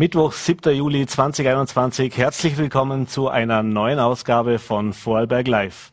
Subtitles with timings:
[0.00, 0.74] Mittwoch, 7.
[0.74, 2.16] Juli 2021.
[2.16, 5.92] Herzlich willkommen zu einer neuen Ausgabe von Vorarlberg Live.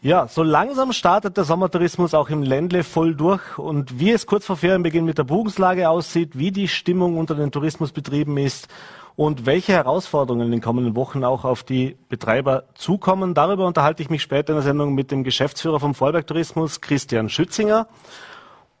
[0.00, 4.46] Ja, so langsam startet der Sommertourismus auch im Ländle voll durch und wie es kurz
[4.46, 8.68] vor Ferienbeginn mit der Buchungslage aussieht, wie die Stimmung unter den Tourismusbetrieben ist
[9.16, 13.34] und welche Herausforderungen in den kommenden Wochen auch auf die Betreiber zukommen.
[13.34, 17.28] Darüber unterhalte ich mich später in der Sendung mit dem Geschäftsführer vom Vorarlberg Tourismus, Christian
[17.28, 17.88] Schützinger.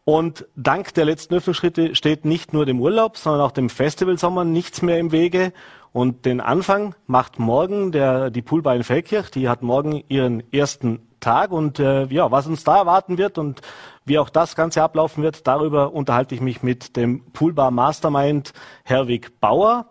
[0.08, 4.80] Und dank der letzten Öffnungsschritte steht nicht nur dem Urlaub, sondern auch dem Festivalsommer nichts
[4.80, 5.52] mehr im Wege.
[5.90, 9.32] Und den Anfang macht morgen der, die Poolbar in Feldkirch.
[9.32, 11.50] Die hat morgen ihren ersten Tag.
[11.50, 13.62] Und äh, ja, was uns da erwarten wird und
[14.04, 18.52] wie auch das Ganze ablaufen wird, darüber unterhalte ich mich mit dem Poolbar Mastermind
[18.84, 19.86] Herwig Bauer.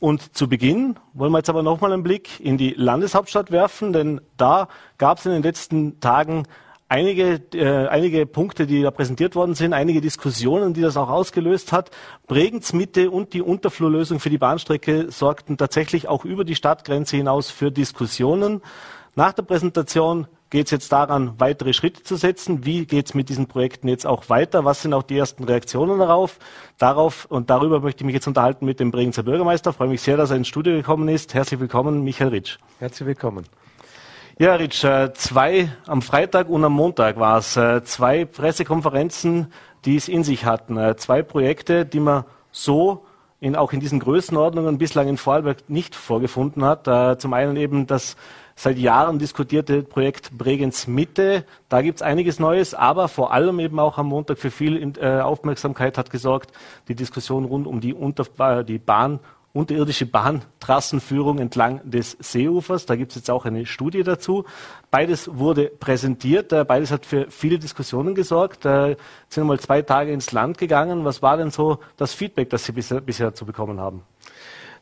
[0.00, 4.20] Und zu Beginn wollen wir jetzt aber nochmal einen Blick in die Landeshauptstadt werfen, denn
[4.36, 4.66] da
[4.98, 6.48] gab es in den letzten Tagen
[6.90, 11.72] einige, äh, einige Punkte, die da präsentiert worden sind, einige Diskussionen, die das auch ausgelöst
[11.72, 11.90] hat.
[12.26, 17.50] Bregenz Mitte und die Unterflurlösung für die Bahnstrecke sorgten tatsächlich auch über die Stadtgrenze hinaus
[17.50, 18.60] für Diskussionen.
[19.14, 22.64] Nach der Präsentation geht es jetzt daran, weitere Schritte zu setzen.
[22.64, 24.64] Wie geht es mit diesen Projekten jetzt auch weiter?
[24.64, 26.38] Was sind auch die ersten Reaktionen darauf?
[26.78, 29.70] Darauf und darüber möchte ich mich jetzt unterhalten mit dem Bregenzer Bürgermeister.
[29.70, 31.34] Ich freue mich sehr, dass er ins Studio gekommen ist.
[31.34, 32.58] Herzlich willkommen, Michael Ritsch.
[32.80, 33.44] Herzlich willkommen.
[34.40, 37.58] Ja, Ritsch, äh, zwei am Freitag und am Montag war es.
[37.58, 39.52] Äh, zwei Pressekonferenzen,
[39.84, 40.78] die es in sich hatten.
[40.78, 43.04] Äh, zwei Projekte, die man so
[43.40, 47.20] in, auch in diesen Größenordnungen bislang in Vorarlberg nicht vorgefunden hat.
[47.20, 48.16] Zum einen eben das
[48.54, 51.44] seit Jahren diskutierte Projekt Bregenz Mitte.
[51.68, 55.96] Da gibt es einiges Neues, aber vor allem eben auch am Montag für viel Aufmerksamkeit
[55.96, 56.52] hat gesorgt
[56.88, 59.20] die Diskussion rund um die, Unter die Bahn
[59.52, 62.86] unterirdische Bahntrassenführung entlang des Seeufers.
[62.86, 64.44] Da gibt es jetzt auch eine Studie dazu.
[64.90, 68.64] Beides wurde präsentiert, äh, beides hat für viele Diskussionen gesorgt.
[68.64, 68.96] Äh,
[69.28, 71.04] sind mal zwei Tage ins Land gegangen.
[71.04, 74.02] Was war denn so das Feedback, das Sie bisher, bisher zu bekommen haben?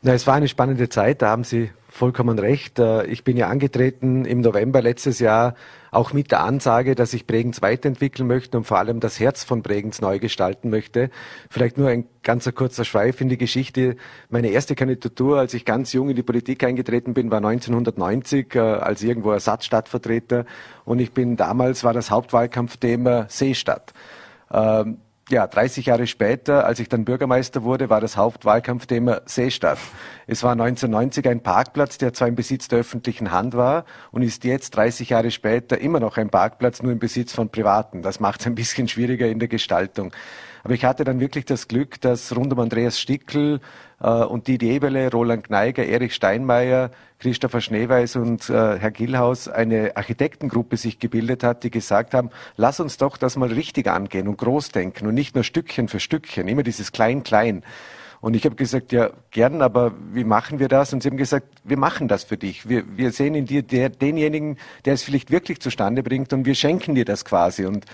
[0.03, 2.79] Na, es war eine spannende Zeit, da haben Sie vollkommen recht.
[2.79, 5.55] Äh, ich bin ja angetreten im November letztes Jahr
[5.91, 9.63] auch mit der Ansage, dass ich Bregenz weiterentwickeln möchte und vor allem das Herz von
[9.63, 11.11] Bregenz neu gestalten möchte.
[11.51, 13.97] Vielleicht nur ein ganz kurzer Schweif in die Geschichte.
[14.29, 18.59] Meine erste Kandidatur, als ich ganz jung in die Politik eingetreten bin, war 1990 äh,
[18.59, 20.45] als irgendwo Ersatzstadtvertreter
[20.85, 23.93] und ich bin damals war das Hauptwahlkampfthema Seestadt.
[24.51, 24.99] Ähm,
[25.31, 29.79] ja, 30 Jahre später, als ich dann Bürgermeister wurde, war das Hauptwahlkampfthema Seestadt.
[30.27, 34.45] Es war 1990 ein Parkplatz, der zwar im Besitz der öffentlichen Hand war und ist
[34.45, 38.03] jetzt 30 Jahre später immer noch ein Parkplatz, nur im Besitz von Privaten.
[38.03, 40.13] Das macht es ein bisschen schwieriger in der Gestaltung.
[40.69, 43.61] Aber ich hatte dann wirklich das Glück, dass rund um Andreas Stickel
[44.03, 46.91] äh, und Didi Eberle, Roland Gneiger, Erich Steinmeier,
[47.21, 52.81] Christopher Schneeweiß und äh, Herr Gillhaus eine Architektengruppe sich gebildet hat, die gesagt haben, lass
[52.81, 56.49] uns doch das mal richtig angehen und groß denken und nicht nur Stückchen für Stückchen,
[56.49, 57.63] immer dieses Klein-Klein.
[58.21, 60.93] Und ich habe gesagt, ja, gern, aber wie machen wir das?
[60.93, 62.69] Und sie haben gesagt, wir machen das für dich.
[62.69, 66.57] Wir, wir sehen in dir der, denjenigen, der es vielleicht wirklich zustande bringt und wir
[66.57, 67.65] schenken dir das quasi.
[67.65, 67.87] Und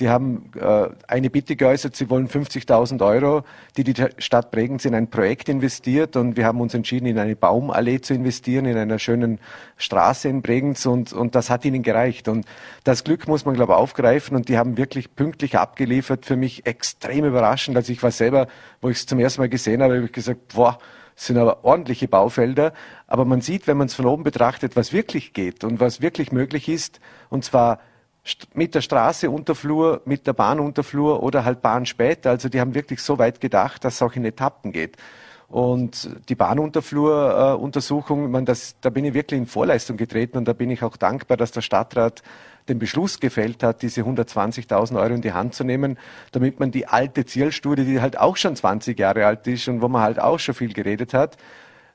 [0.00, 3.44] die haben äh, eine Bitte geäußert, sie wollen 50.000 Euro,
[3.76, 6.16] die die Stadt Bregenz in ein Projekt investiert.
[6.16, 9.38] Und wir haben uns entschieden, in eine Baumallee zu investieren, in einer schönen
[9.76, 10.86] Straße in Bregenz.
[10.86, 12.28] Und, und das hat ihnen gereicht.
[12.28, 12.46] Und
[12.82, 14.36] das Glück muss man, glaube ich, aufgreifen.
[14.36, 16.24] Und die haben wirklich pünktlich abgeliefert.
[16.24, 17.76] Für mich extrem überraschend.
[17.76, 18.48] Also ich war selber,
[18.80, 20.78] wo ich es zum ersten Mal gesehen habe, habe ich gesagt, boah,
[21.14, 22.72] sind aber ordentliche Baufelder.
[23.06, 26.32] Aber man sieht, wenn man es von oben betrachtet, was wirklich geht und was wirklich
[26.32, 27.00] möglich ist.
[27.28, 27.80] Und zwar
[28.54, 32.30] mit der Straße Unterflur, mit der Bahn Unterflur oder halt Bahn später.
[32.30, 34.96] Also die haben wirklich so weit gedacht, dass es auch in Etappen geht.
[35.50, 40.70] Und die Bahnunterflur-Untersuchung, äh, das, da bin ich wirklich in Vorleistung getreten und da bin
[40.70, 42.22] ich auch dankbar, dass der Stadtrat
[42.68, 45.98] den Beschluss gefällt hat, diese 120.000 Euro in die Hand zu nehmen,
[46.30, 49.88] damit man die alte Zielstudie, die halt auch schon 20 Jahre alt ist und wo
[49.88, 51.36] man halt auch schon viel geredet hat,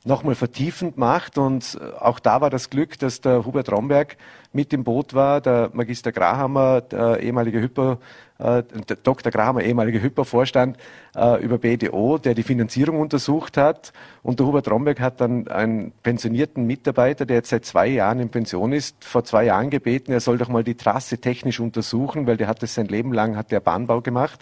[0.06, 1.38] nochmal vertiefend macht.
[1.38, 4.18] Und äh, auch da war das Glück, dass der Hubert Romberg
[4.54, 7.98] mit im Boot war, der Magister Grahammer, der ehemalige Hyper,
[8.38, 8.64] äh,
[9.04, 9.32] Dr.
[9.32, 10.78] Grahammer, ehemaliger Hypervorstand
[11.16, 13.92] äh, über BDO, der die Finanzierung untersucht hat.
[14.24, 18.30] Und der Hubert Romberg hat dann einen pensionierten Mitarbeiter, der jetzt seit zwei Jahren in
[18.30, 22.38] Pension ist, vor zwei Jahren gebeten, er soll doch mal die Trasse technisch untersuchen, weil
[22.38, 24.40] der hat das sein Leben lang, hat der Bahnbau gemacht.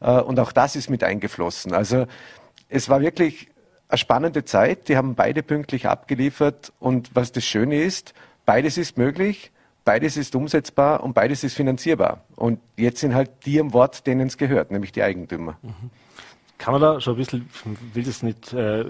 [0.00, 1.72] Äh, und auch das ist mit eingeflossen.
[1.72, 2.06] Also
[2.68, 3.48] es war wirklich
[3.88, 4.88] eine spannende Zeit.
[4.88, 6.72] Die haben beide pünktlich abgeliefert.
[6.78, 8.14] Und was das Schöne ist,
[8.44, 9.50] beides ist möglich,
[9.84, 12.22] beides ist umsetzbar und beides ist finanzierbar.
[12.36, 15.58] Und jetzt sind halt die am Wort, denen es gehört, nämlich die Eigentümer.
[15.62, 15.90] Mhm.
[16.58, 17.48] Kann man da schon ein bisschen,
[17.94, 18.84] will das nicht äh,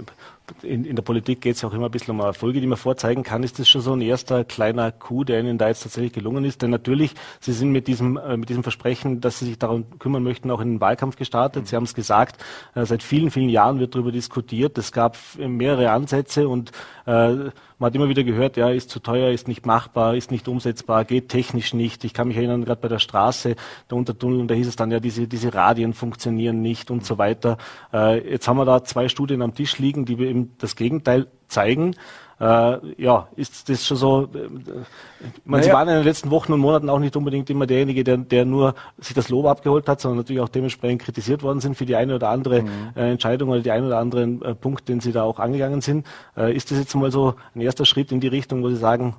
[0.62, 2.78] in, in der Politik geht es ja auch immer ein bisschen um Erfolge, die man
[2.78, 3.42] vorzeigen kann.
[3.42, 6.62] Ist das schon so ein erster kleiner Coup, der Ihnen da jetzt tatsächlich gelungen ist?
[6.62, 10.22] Denn natürlich, Sie sind mit diesem, äh, mit diesem Versprechen, dass Sie sich darum kümmern
[10.22, 11.68] möchten, auch in den Wahlkampf gestartet.
[11.68, 12.42] Sie haben es gesagt,
[12.74, 14.78] äh, seit vielen, vielen Jahren wird darüber diskutiert.
[14.78, 16.72] Es gab mehrere Ansätze und
[17.06, 20.48] äh, man hat immer wieder gehört, ja, ist zu teuer, ist nicht machbar, ist nicht
[20.48, 22.02] umsetzbar, geht technisch nicht.
[22.04, 23.54] Ich kann mich erinnern, gerade bei der Straße,
[23.88, 27.56] der Untertunnel, da hieß es dann, ja, diese, diese Radien funktionieren nicht und so weiter.
[27.92, 31.94] Äh, jetzt haben wir da zwei Studien am Tisch liegen, die eben das Gegenteil zeigen.
[32.40, 34.28] Äh, ja, ist das schon so?
[34.32, 35.62] Äh, ich meine, naja.
[35.64, 38.44] Sie waren in den letzten Wochen und Monaten auch nicht unbedingt immer derjenige, der, der
[38.44, 41.96] nur sich das Lob abgeholt hat, sondern natürlich auch dementsprechend kritisiert worden sind für die
[41.96, 42.68] eine oder andere mhm.
[42.94, 46.06] äh, Entscheidung oder die eine oder anderen äh, Punkt, den Sie da auch angegangen sind.
[46.36, 49.16] Äh, ist das jetzt mal so ein erster Schritt in die Richtung, wo Sie sagen,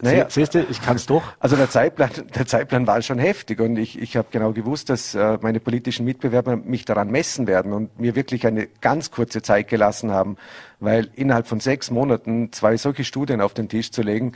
[0.00, 1.22] naja, siehst du, ich kann es doch.
[1.38, 5.14] Also der Zeitplan, der Zeitplan war schon heftig und ich, ich habe genau gewusst, dass
[5.14, 9.68] äh, meine politischen Mitbewerber mich daran messen werden und mir wirklich eine ganz kurze Zeit
[9.68, 10.36] gelassen haben,
[10.80, 14.32] weil innerhalb von sechs Monaten zwei solche Studien auf den Tisch zu legen,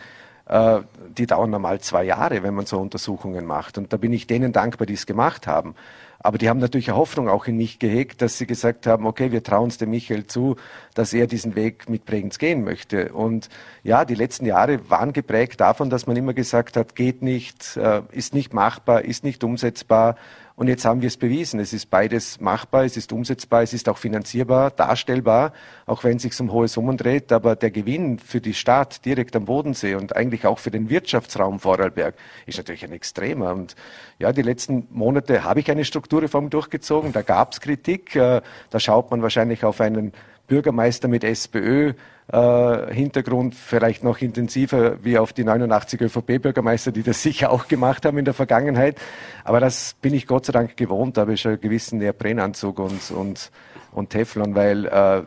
[1.17, 3.79] die dauern normal zwei Jahre, wenn man so Untersuchungen macht.
[3.79, 5.75] Und da bin ich denen dankbar, die es gemacht haben.
[6.23, 9.33] Aber die haben natürlich eine Hoffnung auch in mich gehegt, dass sie gesagt haben, okay,
[9.33, 10.57] wir trauen es dem Michael zu,
[10.93, 13.13] dass er diesen Weg mit Bregenz gehen möchte.
[13.13, 13.49] Und
[13.85, 18.03] ja, die letzten Jahre waren geprägt davon, dass man immer gesagt hat, geht nicht, äh,
[18.13, 20.17] ist nicht machbar, ist nicht umsetzbar.
[20.61, 21.59] Und jetzt haben wir es bewiesen.
[21.59, 25.55] Es ist beides machbar, es ist umsetzbar, es ist auch finanzierbar, darstellbar,
[25.87, 27.33] auch wenn es sich um hohe Summen dreht.
[27.33, 31.61] Aber der Gewinn für die Stadt direkt am Bodensee und eigentlich auch für den Wirtschaftsraum
[31.61, 32.15] Vorarlberg
[32.45, 33.55] ist natürlich ein extremer.
[33.55, 33.75] Und
[34.19, 37.15] ja, die letzten Monate habe ich eine Strukturreform durchgezogen.
[37.15, 38.15] Da gab es Kritik.
[38.15, 40.13] Äh, da schaut man wahrscheinlich auf einen
[40.47, 41.95] Bürgermeister mit SPÖ,
[42.33, 48.05] äh, Hintergrund vielleicht noch intensiver wie auf die 89 ÖVP-Bürgermeister, die das sicher auch gemacht
[48.05, 48.99] haben in der Vergangenheit.
[49.45, 52.79] Aber das bin ich Gott sei Dank gewohnt, da habe ich schon einen gewissen Neoprenanzug
[52.79, 53.51] und, und,
[53.93, 55.23] und Teflon, weil äh,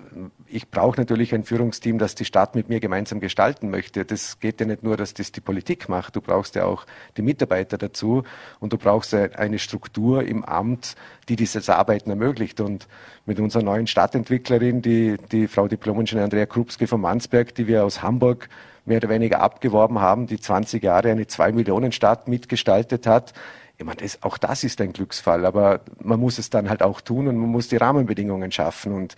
[0.53, 4.05] ich brauche natürlich ein Führungsteam, das die Stadt mit mir gemeinsam gestalten möchte.
[4.05, 6.15] Das geht ja nicht nur, dass das die Politik macht.
[6.15, 6.85] Du brauchst ja auch
[7.17, 8.23] die Mitarbeiter dazu
[8.59, 10.95] und du brauchst eine Struktur im Amt,
[11.27, 12.61] die dieses Arbeiten ermöglicht.
[12.61, 12.87] Und
[13.25, 18.03] mit unserer neuen Stadtentwicklerin, die, die Frau Diplomingenieur Andrea Krupski von Mansberg, die wir aus
[18.03, 18.47] Hamburg
[18.85, 23.33] mehr oder weniger abgeworben haben, die 20 Jahre eine Zwei-Millionen-Stadt mitgestaltet hat,
[23.75, 27.01] ich meine, das, auch das ist ein Glücksfall, aber man muss es dann halt auch
[27.01, 28.93] tun und man muss die Rahmenbedingungen schaffen.
[28.93, 29.15] Und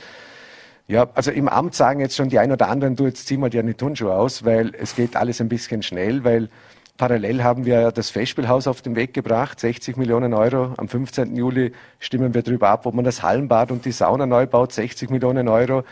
[0.87, 3.49] ja, also im Amt sagen jetzt schon die ein oder anderen, du jetzt zieh mal
[3.49, 6.49] dir eine Turnschuhe aus, weil es geht alles ein bisschen schnell, weil
[6.97, 10.73] parallel haben wir das Festspielhaus auf den Weg gebracht, 60 Millionen Euro.
[10.77, 11.35] Am 15.
[11.35, 15.09] Juli stimmen wir darüber ab, ob man das Hallenbad und die Sauna neu baut, 60
[15.09, 15.83] Millionen Euro.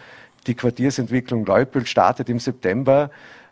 [0.45, 3.10] Die Quartiersentwicklung Leupel startet im September.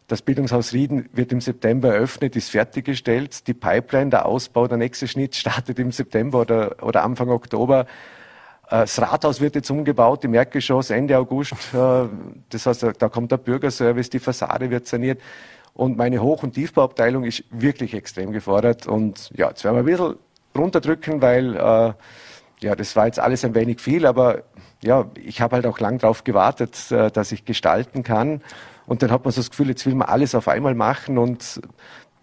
[0.08, 3.48] Das Bildungshaus Rieden wird im September eröffnet, ist fertiggestellt.
[3.48, 7.88] Die Pipeline, der Ausbau, der nächste Schnitt startet im September oder, oder Anfang Oktober.
[8.72, 11.54] Äh, das Rathaus wird jetzt umgebaut im Erdgeschoss Ende August.
[11.74, 12.08] Äh,
[12.50, 15.22] das heißt, da kommt der Bürgerservice, die Fassade wird saniert.
[15.74, 18.88] Und meine Hoch- und Tiefbauabteilung ist wirklich extrem gefordert.
[18.88, 20.16] Und ja, jetzt werden wir ein bisschen
[20.58, 21.94] runterdrücken, weil äh,
[22.62, 24.44] ja, das war jetzt alles ein wenig viel, aber
[24.84, 28.42] ja, ich habe halt auch lang darauf gewartet, dass ich gestalten kann.
[28.86, 31.62] Und dann hat man so das Gefühl, jetzt will man alles auf einmal machen und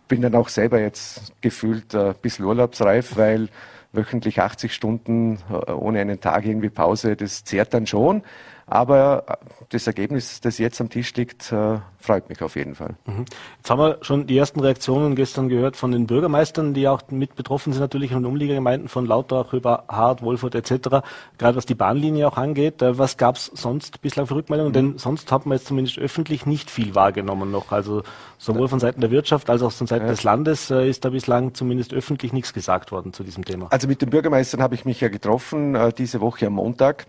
[0.06, 3.48] bin dann auch selber jetzt gefühlt ein bisschen urlaubsreif, weil
[3.92, 8.22] wöchentlich 80 Stunden äh, ohne einen Tag irgendwie Pause, das zehrt dann schon.
[8.70, 9.34] Aber äh,
[9.70, 12.96] das Ergebnis, das jetzt am Tisch liegt, äh, freut mich auf jeden Fall.
[13.06, 13.24] Mhm.
[13.56, 17.34] Jetzt haben wir schon die ersten Reaktionen gestern gehört von den Bürgermeistern, die auch mit
[17.34, 21.02] betroffen sind, natürlich in den Umliegergemeinden von Lauterach über Hart, Wolfurt etc.,
[21.38, 22.82] gerade was die Bahnlinie auch angeht.
[22.82, 24.70] Äh, was gab es sonst bislang für Rückmeldungen?
[24.70, 24.74] Mhm.
[24.74, 27.72] Denn sonst hat man jetzt zumindest öffentlich nicht viel wahrgenommen noch.
[27.72, 28.02] Also
[28.36, 30.10] sowohl von Seiten der Wirtschaft als auch von Seiten ja.
[30.10, 33.68] des Landes ist da bislang zumindest öffentlich nichts gesagt worden zu diesem Thema.
[33.70, 37.06] Also mit den Bürgermeistern habe ich mich ja getroffen, diese Woche am Montag.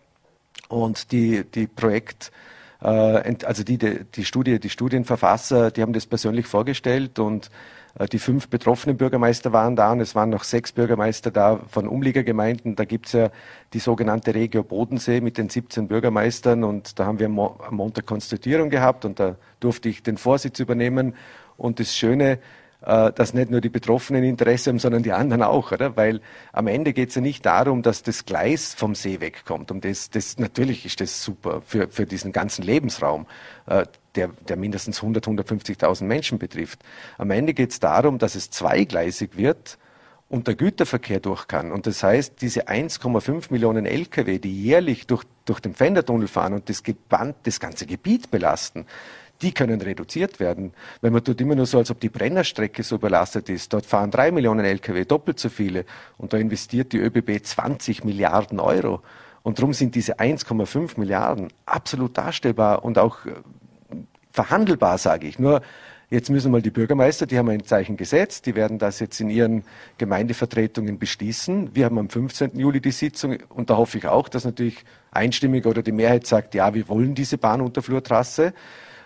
[0.70, 2.32] Und die, die Projekt,
[2.82, 2.88] äh,
[3.44, 7.50] also die, die, die Studie, die Studienverfasser, die haben das persönlich vorgestellt und
[7.98, 11.88] äh, die fünf betroffenen Bürgermeister waren da und es waren noch sechs Bürgermeister da von
[11.88, 12.76] Umliegergemeinden.
[12.76, 13.32] Da gibt's ja
[13.74, 18.70] die sogenannte Regio Bodensee mit den 17 Bürgermeistern und da haben wir am Montag Konstituierung
[18.70, 21.16] gehabt und da durfte ich den Vorsitz übernehmen.
[21.58, 22.40] Und das Schöne,
[22.82, 25.98] dass nicht nur die Betroffenen Interesse haben, sondern die anderen auch, oder?
[25.98, 26.22] Weil
[26.54, 29.70] am Ende geht es ja nicht darum, dass das Gleis vom See wegkommt.
[29.70, 33.26] Und das, das natürlich ist das super für, für diesen ganzen Lebensraum,
[33.66, 36.80] äh, der, der mindestens 100, 150.000 Menschen betrifft.
[37.18, 39.78] Am Ende geht es darum, dass es zweigleisig wird
[40.30, 41.72] und der Güterverkehr durch kann.
[41.72, 46.70] Und das heißt, diese 1,5 Millionen Lkw, die jährlich durch, durch den Fendertunnel fahren und
[46.70, 48.86] das, Geband, das ganze Gebiet belasten,
[49.42, 50.74] die können reduziert werden.
[51.02, 53.72] Wenn man tut immer nur so, als ob die Brennerstrecke so überlastet ist.
[53.74, 55.86] Dort fahren drei Millionen Lkw, doppelt so viele.
[56.18, 59.02] Und da investiert die ÖBB 20 Milliarden Euro.
[59.42, 63.32] Und darum sind diese 1,5 Milliarden absolut darstellbar und auch äh,
[64.32, 65.40] verhandelbar, sage ich.
[65.40, 65.62] Nur
[66.12, 69.30] Jetzt müssen mal die Bürgermeister, die haben ein Zeichen gesetzt, die werden das jetzt in
[69.30, 69.64] ihren
[70.00, 71.76] Gemeindevertretungen beschließen.
[71.76, 72.58] Wir haben am 15.
[72.58, 76.56] Juli die Sitzung und da hoffe ich auch, dass natürlich einstimmig oder die Mehrheit sagt,
[76.56, 78.48] ja, wir wollen diese Bahnunterflurtrasse.
[78.48, 78.54] Äh,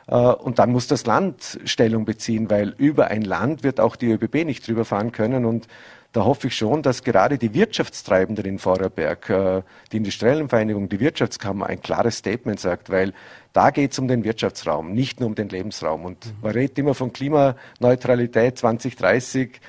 [0.07, 4.45] und dann muss das Land Stellung beziehen, weil über ein Land wird auch die ÖBB
[4.45, 5.45] nicht drüber fahren können.
[5.45, 5.67] Und
[6.11, 10.99] da hoffe ich schon, dass gerade die Wirtschaftstreibenden in Vorarlberg, äh, die Industriellen Vereinigung, die
[10.99, 13.13] Wirtschaftskammer ein klares Statement sagt, weil
[13.53, 16.05] da geht es um den Wirtschaftsraum, nicht nur um den Lebensraum.
[16.05, 16.31] Und mhm.
[16.41, 19.59] man redet immer von Klimaneutralität 2030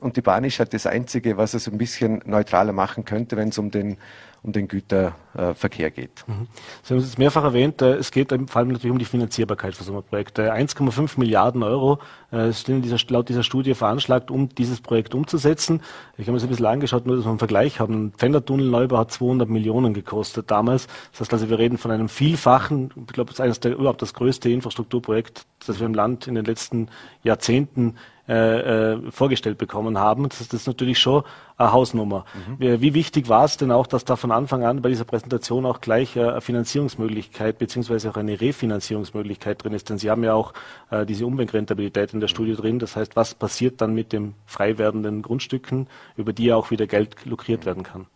[0.00, 3.48] und die Bahn ist halt das Einzige, was es ein bisschen neutraler machen könnte, wenn
[3.48, 3.96] es um den
[4.44, 6.22] um den Güterverkehr geht.
[6.26, 6.46] Mhm.
[6.82, 9.74] Sie haben es jetzt mehrfach erwähnt, äh, es geht vor allem natürlich um die Finanzierbarkeit
[9.74, 10.38] für so ein Projekt.
[10.38, 11.98] 1,5 Milliarden Euro
[12.30, 15.80] äh, sind dieser, laut dieser Studie veranschlagt, um dieses Projekt umzusetzen.
[16.18, 18.06] Ich habe mir das ein bisschen angeschaut, nur dass wir einen Vergleich haben.
[18.06, 20.88] Ein Fendertunnel-Neubau hat 200 Millionen gekostet damals.
[21.12, 24.02] Das heißt also, wir reden von einem Vielfachen, ich glaube, das ist eines der, überhaupt
[24.02, 26.88] das größte Infrastrukturprojekt, das wir im Land in den letzten
[27.22, 27.94] Jahrzehnten
[28.26, 30.28] äh, äh, vorgestellt bekommen haben.
[30.30, 31.24] Das, das ist natürlich schon
[31.58, 32.24] eine Hausnummer.
[32.58, 32.80] Mhm.
[32.80, 35.82] Wie wichtig war es denn auch, dass da von Anfang an bei dieser Präsentation auch
[35.82, 39.90] gleich äh, eine Finanzierungsmöglichkeit beziehungsweise auch eine Refinanzierungsmöglichkeit drin ist?
[39.90, 40.54] Denn Sie haben ja auch
[40.90, 42.34] äh, diese Umweltrentabilität in der mhm.
[42.34, 42.78] Studie drin.
[42.78, 46.86] Das heißt, was passiert dann mit den frei werdenden Grundstücken, über die ja auch wieder
[46.86, 48.06] Geld lukriert werden kann?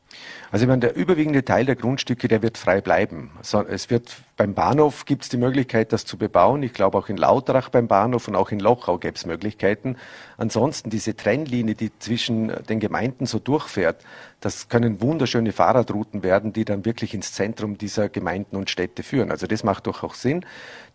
[0.51, 3.31] Also ich meine, der überwiegende Teil der Grundstücke, der wird frei bleiben.
[3.41, 6.63] Es wird beim Bahnhof gibt es die Möglichkeit, das zu bebauen.
[6.63, 9.97] Ich glaube auch in Lauterach beim Bahnhof und auch in Lochau gäbe es Möglichkeiten.
[10.39, 14.05] Ansonsten diese Trennlinie, die zwischen den Gemeinden so durchfährt,
[14.41, 19.33] das können wunderschöne Fahrradrouten werden, die dann wirklich ins Zentrum dieser Gemeinden und Städte führen.
[19.33, 20.47] Also das macht doch auch Sinn.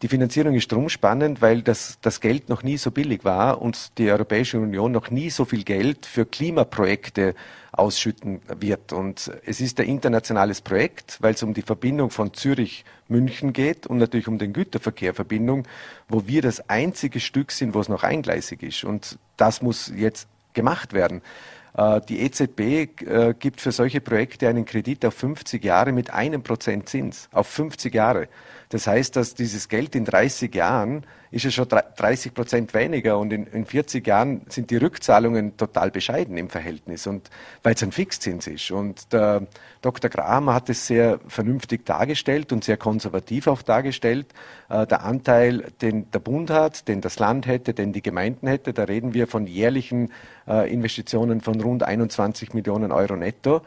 [0.02, 3.98] Die Finanzierung ist drum spannend, weil das, das Geld noch nie so billig war und
[3.98, 7.36] die Europäische Union noch nie so viel Geld für Klimaprojekte
[7.74, 8.94] ausschütten wird.
[8.94, 13.88] Und es ist ein internationales Projekt, weil es um die Verbindung von Zürich, München geht
[13.88, 15.68] und natürlich um den Güterverkehrverbindung,
[16.08, 18.84] wo wir das einzige Stück sind, wo es noch eingleisig ist.
[18.84, 21.22] Und das muss jetzt gemacht werden.
[21.76, 26.44] Äh, die EZB äh, gibt für solche Projekte einen Kredit auf 50 Jahre mit einem
[26.44, 27.30] Prozent Zins.
[27.32, 28.28] Auf 50 Jahre.
[28.74, 33.32] Das heißt, dass dieses Geld in 30 Jahren ist es schon 30 Prozent weniger und
[33.32, 37.30] in, in 40 Jahren sind die Rückzahlungen total bescheiden im Verhältnis und
[37.62, 38.72] weil es ein Fixzins ist.
[38.72, 39.46] Und der
[39.84, 40.10] Dr.
[40.10, 44.26] Graham hat es sehr vernünftig dargestellt und sehr konservativ auch dargestellt.
[44.70, 48.74] Äh, der Anteil, den der Bund hat, den das Land hätte, den die Gemeinden hätte,
[48.74, 50.12] da reden wir von jährlichen
[50.48, 53.62] äh, Investitionen von rund 21 Millionen Euro netto.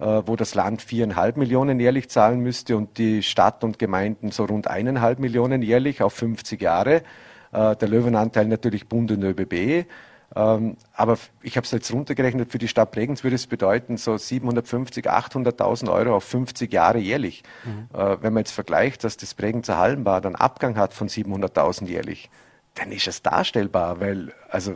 [0.00, 4.44] Äh, wo das Land viereinhalb Millionen jährlich zahlen müsste und die Stadt und Gemeinden so
[4.44, 7.02] rund eineinhalb Millionen jährlich auf 50 Jahre.
[7.50, 9.88] Äh, der Löwenanteil natürlich Bund und ÖBB.
[10.36, 14.12] Ähm, aber ich habe es jetzt runtergerechnet, für die Stadt Bregenz würde es bedeuten, so
[14.12, 17.42] 750.000, 800.000 Euro auf 50 Jahre jährlich.
[17.64, 17.88] Mhm.
[17.98, 22.30] Äh, wenn man jetzt vergleicht, dass das Bregenzer Hallenbad einen Abgang hat von 700.000 jährlich,
[22.74, 24.74] dann ist es darstellbar, weil also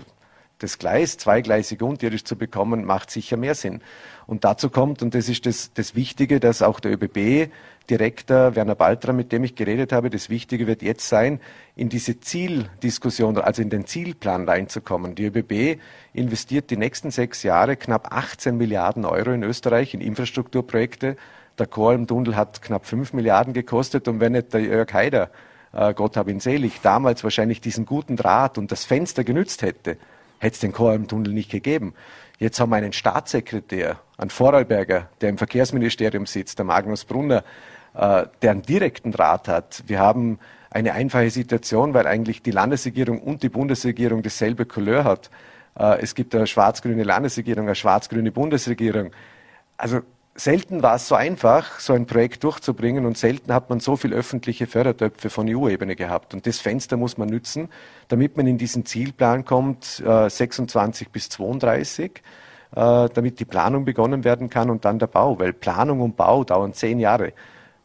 [0.63, 3.81] das Gleis zweigleisig unterirdisch zu bekommen, macht sicher mehr Sinn.
[4.27, 9.13] Und dazu kommt, und das ist das, das Wichtige, dass auch der ÖBB-Direktor Werner Baltra,
[9.13, 11.41] mit dem ich geredet habe, das Wichtige wird jetzt sein,
[11.75, 15.15] in diese Zieldiskussion, also in den Zielplan reinzukommen.
[15.15, 15.81] Die ÖBB
[16.13, 21.17] investiert die nächsten sechs Jahre knapp 18 Milliarden Euro in Österreich in Infrastrukturprojekte.
[21.59, 25.31] Der Choralm-Tunnel hat knapp 5 Milliarden gekostet und wenn nicht der Jörg Haider,
[25.73, 29.97] äh, Gott hab ihn selig, damals wahrscheinlich diesen guten Draht und das Fenster genützt hätte,
[30.43, 31.95] hätte es den Choralm-Tunnel nicht gegeben.
[32.39, 37.45] Jetzt haben wir einen Staatssekretär, einen Vorarlberger, der im Verkehrsministerium sitzt, der Magnus Brunner,
[37.95, 39.85] äh, der einen direkten Draht hat.
[39.87, 45.31] Wir haben eine einfache Situation, weil eigentlich die Landesregierung und die Bundesregierung dasselbe Couleur hat.
[45.79, 49.13] Äh, es gibt eine schwarz-grüne Landesregierung, eine schwarz-grüne Bundesregierung.
[49.77, 50.01] Also
[50.35, 54.13] selten war es so einfach, so ein Projekt durchzubringen und selten hat man so viel
[54.13, 56.35] öffentliche Fördertöpfe von EU-Ebene gehabt.
[56.35, 57.69] Und das Fenster muss man nützen,
[58.09, 62.23] damit man in diesen Zielplan kommt, äh, 26 bis 32,
[62.75, 66.45] äh, damit die Planung begonnen werden kann und dann der Bau, weil Planung und Bau
[66.45, 67.33] dauern zehn Jahre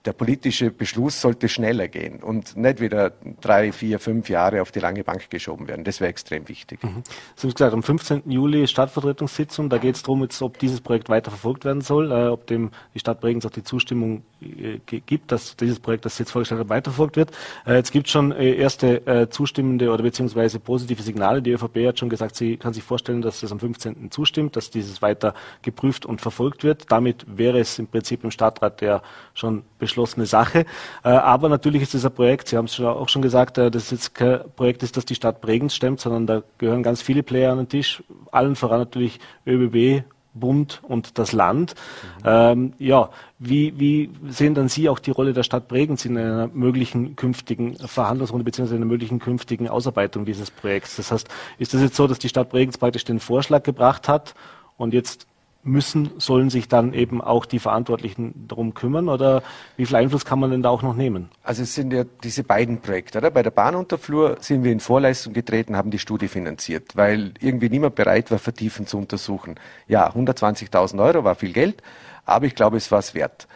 [0.07, 3.11] der politische Beschluss sollte schneller gehen und nicht wieder
[3.41, 5.83] drei, vier, fünf Jahre auf die lange Bank geschoben werden.
[5.83, 6.81] Das wäre extrem wichtig.
[6.81, 7.03] Mhm.
[7.35, 8.23] Sie haben gesagt, am 15.
[8.31, 12.47] Juli Stadtvertretungssitzung, da geht es darum, ob dieses Projekt weiter verfolgt werden soll, äh, ob
[12.47, 16.61] dem die Stadt Bregenz auch die Zustimmung äh, gibt, dass dieses Projekt, das jetzt vorgestellt
[16.61, 17.31] hat, weiterverfolgt wird.
[17.65, 21.41] Äh, jetzt gibt es schon äh, erste äh, zustimmende oder beziehungsweise positive Signale.
[21.41, 24.09] Die ÖVP hat schon gesagt, sie kann sich vorstellen, dass es am 15.
[24.09, 25.33] zustimmt, dass dieses weiter
[25.63, 26.89] geprüft und verfolgt wird.
[26.89, 29.01] Damit wäre es im Prinzip im Stadtrat der
[29.33, 30.65] schon beschlossen beschlossene Sache.
[31.03, 33.89] Äh, aber natürlich ist es ein Projekt, Sie haben es auch schon gesagt, äh, das
[33.91, 37.51] jetzt kein Projekt ist, das die Stadt Bregenz stemmt, sondern da gehören ganz viele Player
[37.51, 40.03] an den Tisch, allen voran natürlich ÖBB,
[40.35, 41.73] Bund und das Land.
[42.19, 42.23] Mhm.
[42.25, 46.47] Ähm, ja, wie, wie sehen dann Sie auch die Rolle der Stadt Bregenz in einer
[46.47, 48.75] möglichen künftigen Verhandlungsrunde bzw.
[48.75, 50.97] einer möglichen künftigen Ausarbeitung dieses Projekts?
[50.97, 51.27] Das heißt,
[51.57, 54.35] ist das jetzt so, dass die Stadt Bregenz praktisch den Vorschlag gebracht hat
[54.77, 55.25] und jetzt
[55.67, 59.43] müssen, sollen sich dann eben auch die Verantwortlichen darum kümmern oder
[59.75, 61.29] wie viel Einfluss kann man denn da auch noch nehmen?
[61.43, 63.17] Also es sind ja diese beiden Projekte.
[63.19, 63.31] Oder?
[63.31, 67.95] Bei der Bahnunterflur sind wir in Vorleistung getreten, haben die Studie finanziert, weil irgendwie niemand
[67.95, 69.55] bereit war, vertiefend zu untersuchen.
[69.87, 71.81] Ja, 120.000 Euro war viel Geld,
[72.25, 73.47] aber ich glaube, es war es wert.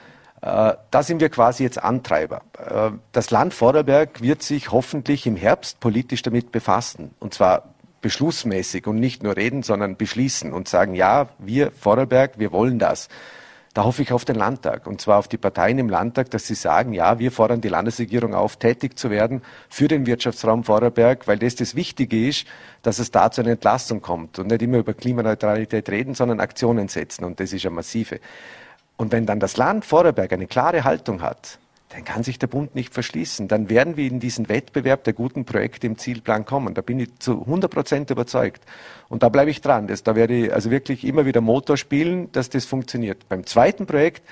[0.42, 2.42] Äh, da sind wir quasi jetzt Antreiber.
[2.58, 7.14] Äh, das Land Vorarlberg wird sich hoffentlich im Herbst politisch damit befassen.
[7.20, 7.71] Und zwar
[8.02, 13.10] beschlussmäßig und nicht nur reden, sondern beschließen und sagen, ja, wir Vorarlberg, wir wollen das.
[13.74, 16.56] Da hoffe ich auf den Landtag und zwar auf die Parteien im Landtag, dass sie
[16.56, 21.40] sagen, ja, wir fordern die Landesregierung auf, tätig zu werden für den Wirtschaftsraum Vorarlberg, weil
[21.40, 22.46] das das Wichtige ist,
[22.82, 26.90] dass es da zu einer Entlastung kommt und nicht immer über Klimaneutralität reden, sondern Aktionen
[26.90, 28.20] setzen und das ist ja massive.
[28.98, 31.58] Und wenn dann das Land Vorarlberg eine klare Haltung hat,
[31.94, 33.48] dann kann sich der Bund nicht verschließen.
[33.48, 36.74] Dann werden wir in diesen Wettbewerb der guten Projekte im Zielplan kommen.
[36.74, 38.64] Da bin ich zu 100 Prozent überzeugt.
[39.10, 39.88] Und da bleibe ich dran.
[39.88, 43.28] Das, da werde ich also wirklich immer wieder Motor spielen, dass das funktioniert.
[43.28, 44.24] Beim zweiten Projekt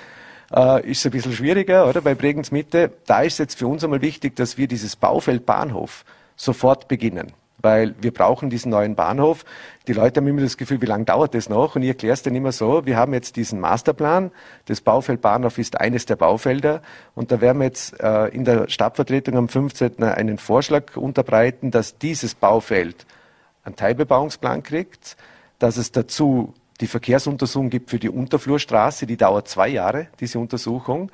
[0.56, 2.02] äh, ist es ein bisschen schwieriger, oder?
[2.02, 6.06] Bei Bregenz Mitte, da ist jetzt für uns einmal wichtig, dass wir dieses Baufeld Bahnhof
[6.38, 9.46] sofort beginnen weil wir brauchen diesen neuen Bahnhof.
[9.88, 11.76] Die Leute haben immer das Gefühl, wie lange dauert das noch?
[11.76, 14.32] Und ich erkläre es dann immer so, wir haben jetzt diesen Masterplan,
[14.66, 16.82] das Baufeld Bahnhof ist eines der Baufelder
[17.16, 20.04] und da werden wir jetzt äh, in der Stadtvertretung am 15.
[20.04, 23.06] einen Vorschlag unterbreiten, dass dieses Baufeld
[23.64, 25.18] einen Teilbebauungsplan kriegt,
[25.60, 31.12] dass es dazu die Verkehrsuntersuchung gibt für die Unterflurstraße, die dauert zwei Jahre, diese Untersuchung.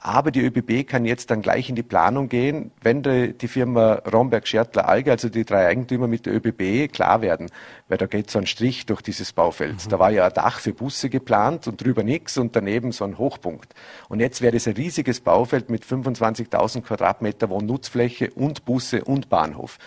[0.00, 3.94] Aber die ÖBB kann jetzt dann gleich in die Planung gehen, wenn die, die Firma
[4.10, 7.50] Romberg, Schertler, Alge, also die drei Eigentümer mit der ÖBB klar werden.
[7.88, 9.84] Weil da geht so ein Strich durch dieses Baufeld.
[9.84, 9.90] Mhm.
[9.90, 13.18] Da war ja ein Dach für Busse geplant und drüber nichts und daneben so ein
[13.18, 13.74] Hochpunkt.
[14.08, 19.78] Und jetzt wäre es ein riesiges Baufeld mit 25.000 Quadratmeter Wohnnutzfläche und Busse und Bahnhof.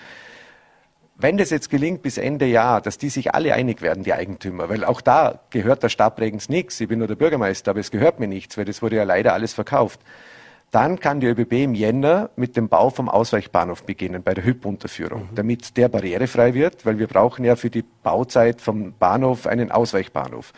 [1.21, 4.69] Wenn das jetzt gelingt bis Ende Jahr, dass die sich alle einig werden, die Eigentümer,
[4.69, 7.91] weil auch da gehört der Stadt Bregenz nichts, ich bin nur der Bürgermeister, aber es
[7.91, 9.99] gehört mir nichts, weil das wurde ja leider alles verkauft.
[10.71, 15.27] Dann kann die ÖBB im Jänner mit dem Bau vom Ausweichbahnhof beginnen, bei der HÜP-Unterführung,
[15.29, 15.35] mhm.
[15.35, 20.53] damit der barrierefrei wird, weil wir brauchen ja für die Bauzeit vom Bahnhof einen Ausweichbahnhof.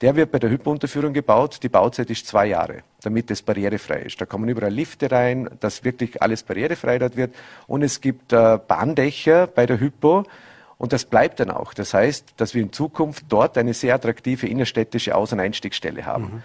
[0.00, 1.58] Der wird bei der Hypo-Unterführung gebaut.
[1.62, 4.20] Die Bauzeit ist zwei Jahre, damit es barrierefrei ist.
[4.20, 7.34] Da kommen überall Lifte rein, dass wirklich alles barrierefrei dort wird.
[7.66, 10.24] Und es gibt äh, Bahndächer bei der Hypo.
[10.78, 11.74] Und das bleibt dann auch.
[11.74, 16.24] Das heißt, dass wir in Zukunft dort eine sehr attraktive innerstädtische Aus- und Einstiegsstelle haben.
[16.24, 16.42] Mhm.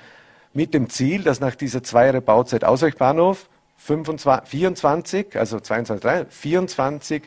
[0.54, 6.34] Mit dem Ziel, dass nach dieser zwei Jahre Bauzeit Ausweichbahnhof 25, 24, also 22, 23,
[6.36, 7.24] 24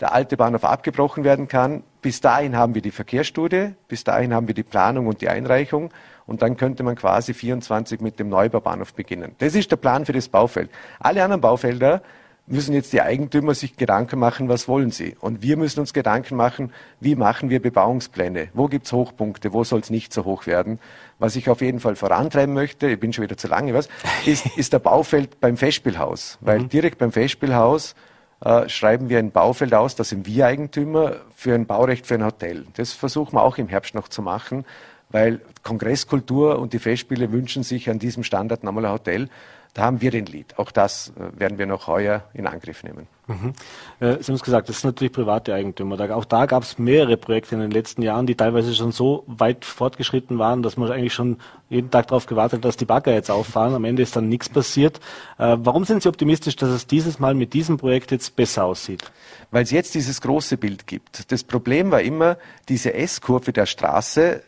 [0.00, 1.82] der alte Bahnhof abgebrochen werden kann.
[2.02, 5.90] Bis dahin haben wir die Verkehrsstudie, bis dahin haben wir die Planung und die Einreichung
[6.26, 9.34] und dann könnte man quasi 24 mit dem Neubaubahnhof beginnen.
[9.38, 10.70] Das ist der Plan für das Baufeld.
[10.98, 12.02] Alle anderen Baufelder
[12.48, 15.16] müssen jetzt die Eigentümer sich Gedanken machen, was wollen sie.
[15.20, 18.48] Und wir müssen uns Gedanken machen, wie machen wir Bebauungspläne?
[18.54, 19.52] Wo gibt's Hochpunkte?
[19.52, 20.78] Wo soll es nicht so hoch werden?
[21.18, 23.88] Was ich auf jeden Fall vorantreiben möchte, ich bin schon wieder zu lange, was,
[24.24, 26.38] ist, ist der Baufeld beim Festspielhaus.
[26.40, 26.68] Weil mhm.
[26.68, 27.96] direkt beim Festspielhaus
[28.44, 32.24] äh, schreiben wir ein Baufeld aus, da sind wir Eigentümer für ein Baurecht für ein
[32.24, 32.66] Hotel.
[32.74, 34.64] Das versuchen wir auch im Herbst noch zu machen,
[35.08, 39.28] weil Kongresskultur und die Festspiele wünschen sich an diesem Standard nochmal ein Hotel.
[39.74, 40.58] Da haben wir den Lied.
[40.58, 43.06] Auch das äh, werden wir noch heuer in Angriff nehmen.
[43.28, 43.54] Mhm.
[43.98, 45.98] Äh, Sie haben es gesagt, das sind natürlich private Eigentümer.
[46.14, 49.64] auch da gab es mehrere Projekte in den letzten Jahren, die teilweise schon so weit
[49.64, 53.30] fortgeschritten waren, dass man eigentlich schon jeden Tag darauf gewartet hat, dass die Bagger jetzt
[53.30, 53.74] auffahren.
[53.74, 54.98] Am Ende ist dann nichts passiert.
[55.38, 59.10] Äh, warum sind Sie optimistisch, dass es dieses Mal mit diesem Projekt jetzt besser aussieht?
[59.50, 61.32] Weil es jetzt dieses große Bild gibt.
[61.32, 62.36] Das Problem war immer
[62.68, 64.42] diese S-Kurve der Straße,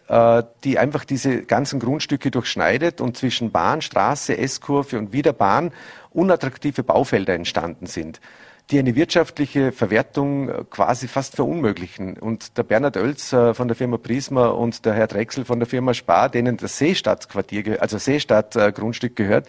[0.65, 5.71] die einfach diese ganzen Grundstücke durchschneidet und zwischen Bahn, Straße, S-Kurve und wieder Bahn
[6.11, 8.21] unattraktive Baufelder entstanden sind
[8.71, 12.19] die eine wirtschaftliche Verwertung äh, quasi fast verunmöglichen.
[12.19, 15.67] Und der Bernhard Oelz äh, von der Firma Prisma und der Herr Drechsel von der
[15.67, 19.47] Firma Spar, denen das Seestadtquartier, also Seestadt-Grundstück gehört,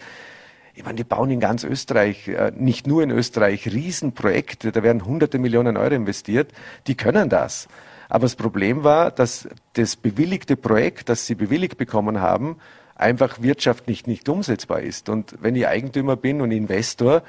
[0.72, 5.38] ich meine, die bauen in ganz Österreich, nicht nur in Österreich, Riesenprojekte, da werden hunderte
[5.38, 6.52] Millionen Euro investiert,
[6.86, 7.68] die können das.
[8.08, 12.56] Aber das Problem war, dass das bewilligte Projekt, das sie bewilligt bekommen haben,
[12.94, 15.08] einfach wirtschaftlich nicht umsetzbar ist.
[15.08, 17.22] Und wenn ich Eigentümer bin und Investor,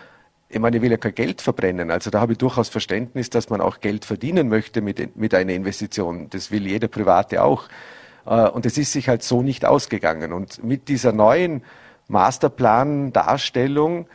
[0.52, 1.92] ich meine, ich will ja kein Geld verbrennen.
[1.92, 5.54] Also da habe ich durchaus Verständnis, dass man auch Geld verdienen möchte mit, mit einer
[5.54, 6.30] Investition.
[6.30, 7.70] Das will jeder Private auch.
[8.26, 10.34] Äh, und es ist sich halt so nicht ausgegangen.
[10.34, 11.64] Und mit dieser neuen
[12.10, 14.08] Masterplan-Darstellung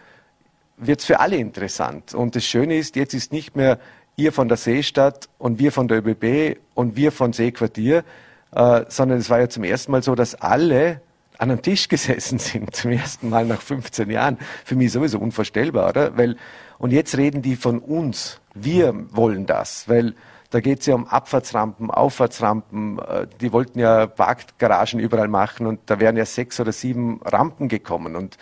[0.77, 2.15] wird es für alle interessant.
[2.15, 3.79] Und das Schöne ist, jetzt ist nicht mehr
[4.17, 8.05] ihr von der Seestadt und wir von der ÖBB und wir von Seequartier,
[8.53, 11.01] äh, sondern es war ja zum ersten Mal so, dass alle
[11.39, 14.39] an einem Tisch gesessen sind, zum ersten Mal nach 15 Jahren.
[14.65, 16.17] Für mich sowieso unvorstellbar, oder?
[16.17, 16.37] Weil,
[16.79, 18.41] und jetzt reden die von uns.
[18.55, 20.15] Wir wollen das, weil
[20.51, 22.99] da geht es ja um Abfahrtsrampen, Auffahrtsrampen.
[22.99, 27.69] Äh, die wollten ja Parkgaragen überall machen und da wären ja sechs oder sieben Rampen
[27.69, 28.17] gekommen.
[28.17, 28.39] Und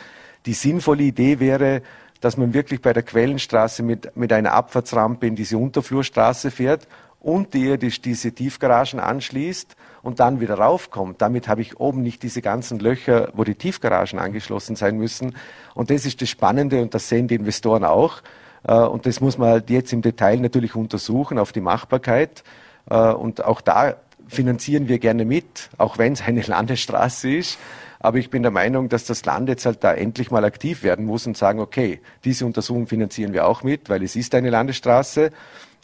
[0.47, 1.83] die sinnvolle Idee wäre,
[2.21, 6.87] dass man wirklich bei der Quellenstraße mit, mit einer Abfahrtsrampe in diese Unterflurstraße fährt
[7.25, 11.23] unterirdisch diese Tiefgaragen anschließt und dann wieder raufkommt.
[11.23, 15.35] Damit habe ich oben nicht diese ganzen Löcher, wo die Tiefgaragen angeschlossen sein müssen.
[15.75, 18.23] Und das ist das Spannende und das sehen die Investoren auch.
[18.67, 22.45] Äh, und das muss man halt jetzt im Detail natürlich untersuchen auf die Machbarkeit.
[22.91, 23.97] Äh, und auch da
[24.29, 27.59] finanzieren wir gerne mit, auch wenn es eine Landesstraße ist.
[28.01, 31.07] Aber ich bin der Meinung, dass das Land jetzt halt da endlich mal aktiv werden
[31.07, 35.31] muss und sagen, okay, diese Untersuchung finanzieren wir auch mit, weil es ist eine Landesstraße.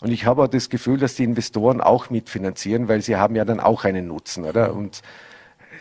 [0.01, 3.45] Und ich habe auch das Gefühl, dass die Investoren auch mitfinanzieren, weil sie haben ja
[3.45, 4.75] dann auch einen Nutzen, oder?
[4.75, 5.03] Und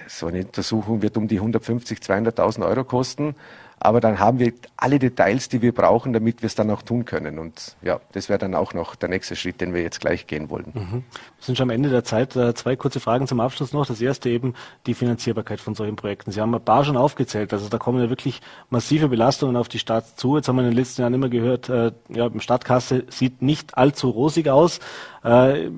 [0.07, 3.35] so eine Untersuchung wird um die 150, 200.000 Euro kosten.
[3.79, 7.05] Aber dann haben wir alle Details, die wir brauchen, damit wir es dann auch tun
[7.05, 7.39] können.
[7.39, 10.49] Und ja, das wäre dann auch noch der nächste Schritt, den wir jetzt gleich gehen
[10.49, 10.71] wollen.
[10.73, 10.91] Mhm.
[10.91, 11.01] Wir
[11.45, 12.35] sind schon am Ende der Zeit.
[12.35, 13.85] Äh, zwei kurze Fragen zum Abschluss noch.
[13.85, 14.53] Das erste eben
[14.85, 16.31] die Finanzierbarkeit von solchen Projekten.
[16.31, 17.53] Sie haben ein paar schon aufgezählt.
[17.53, 20.35] Also da kommen ja wirklich massive Belastungen auf die Stadt zu.
[20.35, 24.09] Jetzt haben wir in den letzten Jahren immer gehört, äh, ja, Stadtkasse sieht nicht allzu
[24.09, 24.79] rosig aus.
[25.23, 25.69] Äh,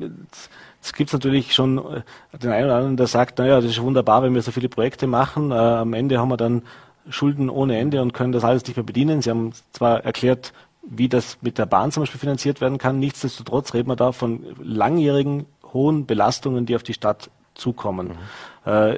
[0.81, 2.01] es gibt natürlich schon äh,
[2.37, 5.07] den einen oder anderen, der sagt, naja, das ist wunderbar, wenn wir so viele Projekte
[5.07, 5.51] machen.
[5.51, 6.63] Am Ende haben wir dann
[7.09, 9.21] Schulden ohne Ende und können das alles nicht mehr bedienen.
[9.21, 12.99] Sie haben zwar erklärt, wie das mit der Bahn zum Beispiel finanziert werden kann.
[12.99, 18.17] Nichtsdestotrotz reden wir da von langjährigen hohen Belastungen, die auf die Stadt zukommen.
[18.65, 18.71] Mhm.
[18.71, 18.97] Äh,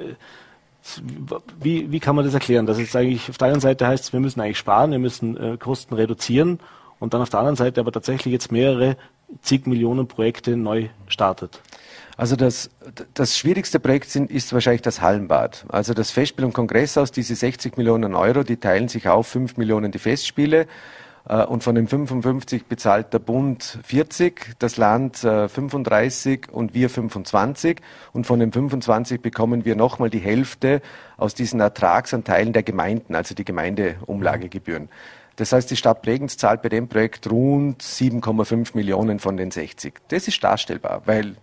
[1.60, 2.66] wie, wie kann man das erklären?
[2.66, 5.56] Dass es eigentlich auf der einen Seite heißt, wir müssen eigentlich sparen, wir müssen äh,
[5.56, 6.60] Kosten reduzieren
[6.98, 8.96] und dann auf der anderen Seite aber tatsächlich jetzt mehrere
[9.40, 11.60] zig Millionen Projekte neu startet.
[12.16, 12.70] Also das,
[13.14, 15.64] das schwierigste Projekt sind, ist wahrscheinlich das Hallenbad.
[15.68, 19.92] Also das Festspiel- und Kongresshaus, diese 60 Millionen Euro, die teilen sich auf, 5 Millionen
[19.92, 20.66] die Festspiele.
[21.28, 26.90] Äh, und von den 55 bezahlt der Bund 40, das Land 35 äh, und wir
[26.90, 27.80] 25.
[28.12, 30.82] Und von den 25 bekommen wir nochmal die Hälfte
[31.16, 34.88] aus diesen Ertragsanteilen der Gemeinden, also die Gemeindeumlagegebühren.
[35.36, 39.94] Das heißt, die Stadt Bregenz zahlt bei dem Projekt rund 7,5 Millionen von den 60.
[40.08, 41.34] Das ist darstellbar, weil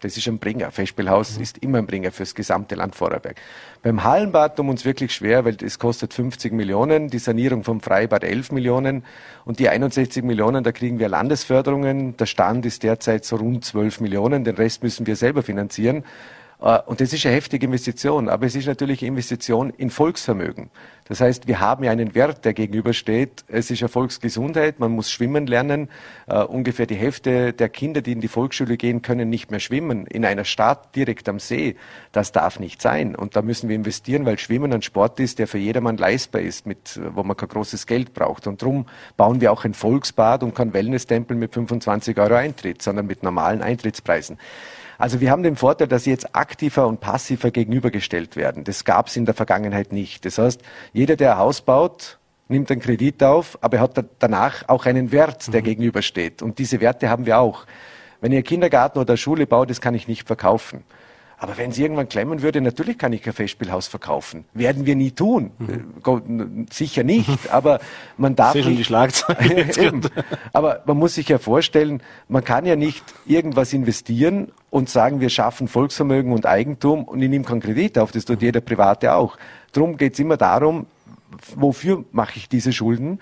[0.00, 0.70] das ist ein Bringer.
[0.70, 1.42] Festspielhaus mhm.
[1.42, 3.36] ist immer ein Bringer fürs gesamte Land Vorarlberg.
[3.82, 8.24] Beim Hallenbad tun uns wirklich schwer, weil es kostet 50 Millionen, die Sanierung vom Freibad
[8.24, 9.04] 11 Millionen
[9.44, 12.16] und die 61 Millionen, da kriegen wir Landesförderungen.
[12.16, 16.04] Der Stand ist derzeit so rund 12 Millionen, den Rest müssen wir selber finanzieren.
[16.60, 20.70] Äh, und das ist eine heftige Investition, aber es ist natürlich eine Investition in Volksvermögen.
[21.08, 23.44] Das heißt, wir haben ja einen Wert, der gegenübersteht.
[23.48, 25.88] Es ist ja Volksgesundheit, man muss schwimmen lernen.
[26.30, 30.06] Uh, ungefähr die Hälfte der Kinder, die in die Volksschule gehen, können nicht mehr schwimmen.
[30.06, 31.76] In einer Stadt direkt am See.
[32.12, 33.16] Das darf nicht sein.
[33.16, 36.66] Und da müssen wir investieren, weil Schwimmen ein Sport ist, der für jedermann leistbar ist,
[36.66, 38.46] mit, wo man kein großes Geld braucht.
[38.46, 38.84] Und darum
[39.16, 43.62] bauen wir auch ein Volksbad und kein Wellness-Tempel mit 25 Euro Eintritt, sondern mit normalen
[43.62, 44.36] Eintrittspreisen.
[44.98, 48.64] Also wir haben den Vorteil, dass sie jetzt aktiver und passiver gegenübergestellt werden.
[48.64, 50.24] Das gab es in der Vergangenheit nicht.
[50.24, 50.60] Das heißt,
[50.92, 55.12] jeder, der ein Haus baut, nimmt einen Kredit auf, aber er hat danach auch einen
[55.12, 55.66] Wert, der mhm.
[55.66, 56.42] gegenübersteht.
[56.42, 57.64] Und diese Werte haben wir auch.
[58.20, 60.82] Wenn ihr Kindergarten oder Schule baut, das kann ich nicht verkaufen.
[61.40, 64.44] Aber wenn es irgendwann klemmen würde, natürlich kann ich kein Festspielhaus verkaufen.
[64.54, 65.52] Werden wir nie tun.
[65.58, 66.66] Mhm.
[66.70, 67.78] Sicher nicht, aber
[68.16, 68.64] man darf nicht.
[68.64, 70.02] Schon die Schlagzeilen.
[70.52, 75.30] aber man muss sich ja vorstellen, man kann ja nicht irgendwas investieren und sagen, wir
[75.30, 78.10] schaffen Volksvermögen und Eigentum und ich nehme keinen Kredit auf.
[78.10, 79.38] Das tut jeder Private auch.
[79.72, 80.86] Drum geht es immer darum,
[81.54, 83.20] wofür mache ich diese Schulden?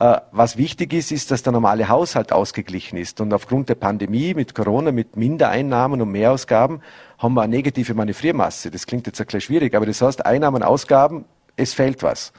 [0.00, 3.20] Äh, was wichtig ist, ist, dass der normale Haushalt ausgeglichen ist.
[3.20, 6.80] Und aufgrund der Pandemie mit Corona, mit Mindereinnahmen und Mehrausgaben,
[7.18, 8.70] haben wir eine negative Manövriermasse.
[8.70, 11.24] Das klingt jetzt ein bisschen schwierig, aber das heißt, Einnahmen, Ausgaben,
[11.56, 12.32] es fällt was.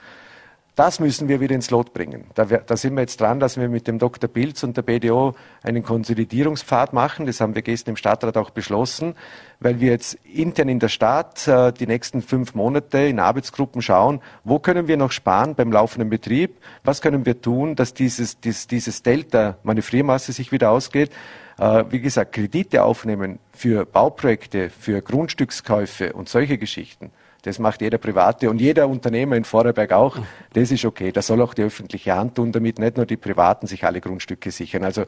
[0.75, 2.25] Das müssen wir wieder ins Lot bringen.
[2.33, 4.29] Da, da, sind wir jetzt dran, dass wir mit dem Dr.
[4.29, 5.33] Pilz und der BDO
[5.63, 7.25] einen Konsolidierungspfad machen.
[7.25, 9.15] Das haben wir gestern im Stadtrat auch beschlossen,
[9.61, 14.19] weil wir jetzt intern in der Stadt äh, die nächsten fünf Monate in Arbeitsgruppen schauen,
[14.43, 18.67] wo können wir noch sparen beim laufenden Betrieb, was können wir tun, dass dieses, dieses,
[18.67, 21.09] dieses Delta Manövriermasse sich wieder ausgeht.
[21.57, 27.11] Äh, wie gesagt, Kredite aufnehmen für Bauprojekte, für Grundstückskäufe und solche Geschichten.
[27.45, 30.17] Das macht jeder Private und jeder Unternehmer in Vorarlberg auch.
[30.53, 31.11] Das ist okay.
[31.11, 34.49] Das soll auch die öffentliche Hand tun, damit nicht nur die Privaten sich alle Grundstücke
[34.49, 34.83] sichern.
[34.83, 35.03] Also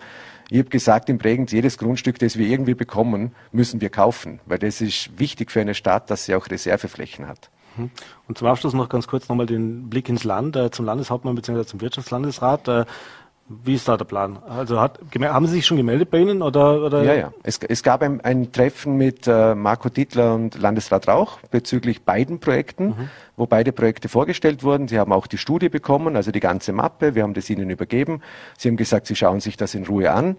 [0.52, 4.60] ich habe gesagt, in Bregenz, jedes Grundstück, das wir irgendwie bekommen, müssen wir kaufen, weil
[4.60, 7.50] das ist wichtig für eine Stadt, dass sie auch Reserveflächen hat.
[7.76, 7.90] Mhm.
[8.28, 11.66] Und zum Abschluss noch ganz kurz nochmal den Blick ins Land, äh, zum Landeshauptmann bzw.
[11.66, 12.68] zum Wirtschaftslandesrat.
[12.68, 12.86] Äh,
[13.50, 14.40] Wie ist da der Plan?
[14.46, 16.84] Also hat, haben Sie sich schon gemeldet bei Ihnen oder?
[16.84, 17.04] oder?
[17.04, 17.34] Ja, ja.
[17.44, 22.40] Es, es gab ein, ein, Treffen mit äh, Marco Dittler und Landesrat Rauch bezüglich beiden
[22.42, 23.10] Projekten, mhm.
[23.38, 24.90] wo beide Projekte vorgestellt wurden.
[24.90, 27.16] Sie haben auch die Studie bekommen, also die ganze Mappe.
[27.16, 28.22] Wir haben das Ihnen übergeben.
[28.58, 30.36] Sie haben gesagt, Sie schauen sich das in Ruhe an.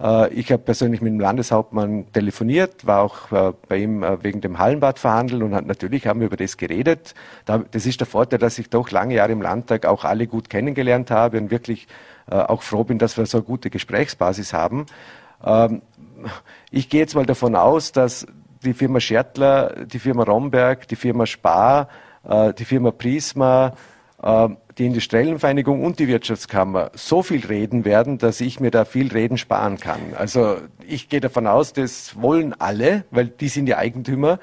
[0.00, 4.40] Äh, ich habe persönlich mit dem Landeshauptmann telefoniert, war auch äh, bei ihm äh, wegen
[4.40, 7.14] dem Hallenbad verhandeln und natürlich haben wir über das geredet.
[7.44, 11.10] Das ist der Vorteil, dass ich doch lange Jahre im Landtag auch alle gut kennengelernt
[11.10, 11.86] habe und wirklich
[12.34, 14.86] auch froh bin, dass wir so eine gute Gesprächsbasis haben.
[15.44, 15.82] Ähm,
[16.70, 18.26] ich gehe jetzt mal davon aus, dass
[18.62, 21.88] die Firma Schertler, die Firma Romberg, die Firma Spar,
[22.58, 23.72] die Firma Prisma,
[24.22, 29.38] die Industriellenvereinigung und die Wirtschaftskammer so viel reden werden, dass ich mir da viel Reden
[29.38, 30.00] sparen kann.
[30.14, 34.38] Also ich gehe davon aus, das wollen alle, weil die sind ja Eigentümer.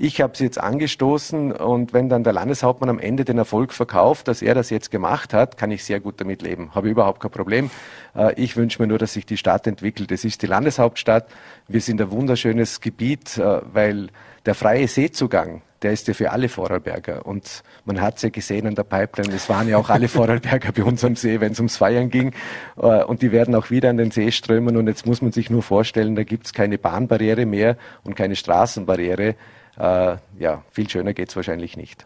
[0.00, 4.28] Ich habe sie jetzt angestoßen und wenn dann der Landeshauptmann am Ende den Erfolg verkauft,
[4.28, 6.72] dass er das jetzt gemacht hat, kann ich sehr gut damit leben.
[6.72, 7.68] Habe überhaupt kein Problem.
[8.14, 10.12] Äh, ich wünsche mir nur, dass sich die Stadt entwickelt.
[10.12, 11.26] Es ist die Landeshauptstadt.
[11.66, 14.10] Wir sind ein wunderschönes Gebiet, äh, weil
[14.46, 17.24] der freie Seezugang der ist ja für alle Vorarlberger.
[17.26, 20.72] Und man hat es ja gesehen an der Pipeline, es waren ja auch alle Vorarlberger
[20.72, 22.32] bei uns am See, wenn es ums Feiern ging.
[22.76, 24.76] Äh, und die werden auch wieder an den See strömen.
[24.76, 28.36] Und jetzt muss man sich nur vorstellen, da gibt es keine Bahnbarriere mehr und keine
[28.36, 29.36] Straßenbarriere.
[29.78, 32.04] Äh, ja, viel schöner geht es wahrscheinlich nicht.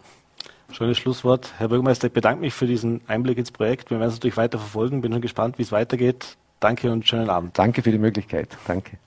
[0.72, 1.52] Schönes Schlusswort.
[1.58, 3.90] Herr Bürgermeister, ich bedanke mich für diesen Einblick ins Projekt.
[3.90, 5.02] Wir werden es natürlich weiter verfolgen.
[5.02, 6.36] Bin schon gespannt, wie es weitergeht.
[6.60, 7.58] Danke und schönen Abend.
[7.58, 8.48] Danke für die Möglichkeit.
[8.66, 8.98] Danke.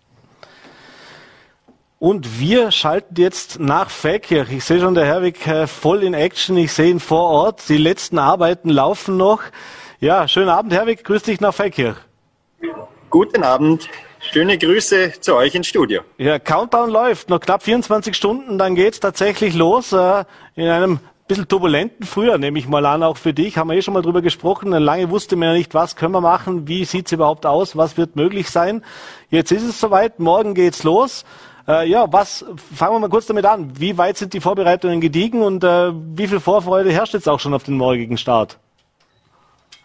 [1.97, 4.51] Und wir schalten jetzt nach Feldkirch.
[4.51, 6.57] Ich sehe schon der Herwig äh, voll in Action.
[6.57, 7.67] Ich sehe ihn vor Ort.
[7.69, 9.41] Die letzten Arbeiten laufen noch.
[9.99, 11.03] Ja, schönen Abend, Herwig.
[11.03, 11.97] Grüß dich nach Feldkirch.
[13.09, 13.87] Guten Abend.
[14.31, 16.01] Schöne Grüße zu euch ins Studio.
[16.17, 17.29] Ja, Countdown läuft.
[17.29, 19.93] Noch knapp 24 Stunden, dann geht's tatsächlich los.
[19.93, 23.57] Äh, in einem bisschen turbulenten Frühjahr, nehme ich mal an, auch für dich.
[23.57, 24.71] Haben wir eh schon mal drüber gesprochen.
[24.71, 28.15] Lange wusste man ja nicht, was können wir machen, wie sieht's überhaupt aus, was wird
[28.15, 28.83] möglich sein.
[29.29, 31.25] Jetzt ist es soweit, morgen geht's los.
[31.67, 33.71] Äh, ja, was, fangen wir mal kurz damit an.
[33.79, 37.53] Wie weit sind die Vorbereitungen gediegen und äh, wie viel Vorfreude herrscht jetzt auch schon
[37.53, 38.59] auf den morgigen Start?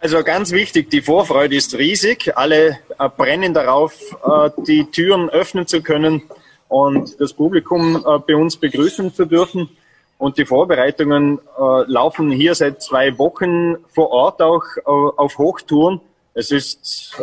[0.03, 2.33] Also ganz wichtig, die Vorfreude ist riesig.
[2.35, 3.93] Alle äh, brennen darauf,
[4.25, 6.23] äh, die Türen öffnen zu können
[6.69, 9.69] und das Publikum äh, bei uns begrüßen zu dürfen.
[10.17, 11.39] Und die Vorbereitungen
[11.87, 16.03] laufen hier seit zwei Wochen vor Ort auch auf Hochtouren.
[16.35, 17.17] Es ist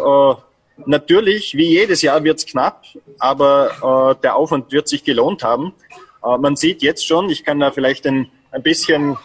[0.83, 2.85] Natürlich, wie jedes Jahr wird es knapp,
[3.19, 5.75] aber der Aufwand wird sich gelohnt haben.
[6.23, 8.31] Man sieht jetzt schon, ich kann da vielleicht ein,
[8.63, 9.15] bisschen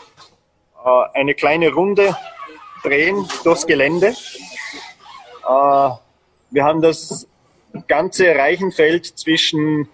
[1.14, 2.14] eine kleine Runde
[2.82, 4.08] drehen durchs Gelände.
[4.08, 5.90] Äh,
[6.50, 7.26] wir haben das
[7.88, 9.88] ganze Reichenfeld zwischen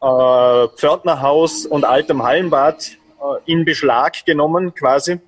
[0.00, 5.20] äh, Pförtnerhaus und altem Hallenbad äh, in Beschlag genommen quasi.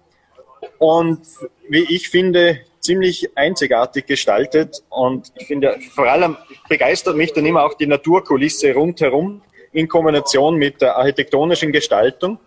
[0.78, 1.20] Und
[1.68, 6.36] wie ich finde, ziemlich einzigartig gestaltet und ich finde, vor allem
[6.68, 12.38] begeistert mich dann immer auch die Naturkulisse rundherum in Kombination mit der architektonischen Gestaltung.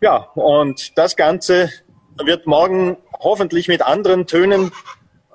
[0.00, 1.70] Ja, und das Ganze
[2.24, 4.72] wird morgen hoffentlich mit anderen Tönen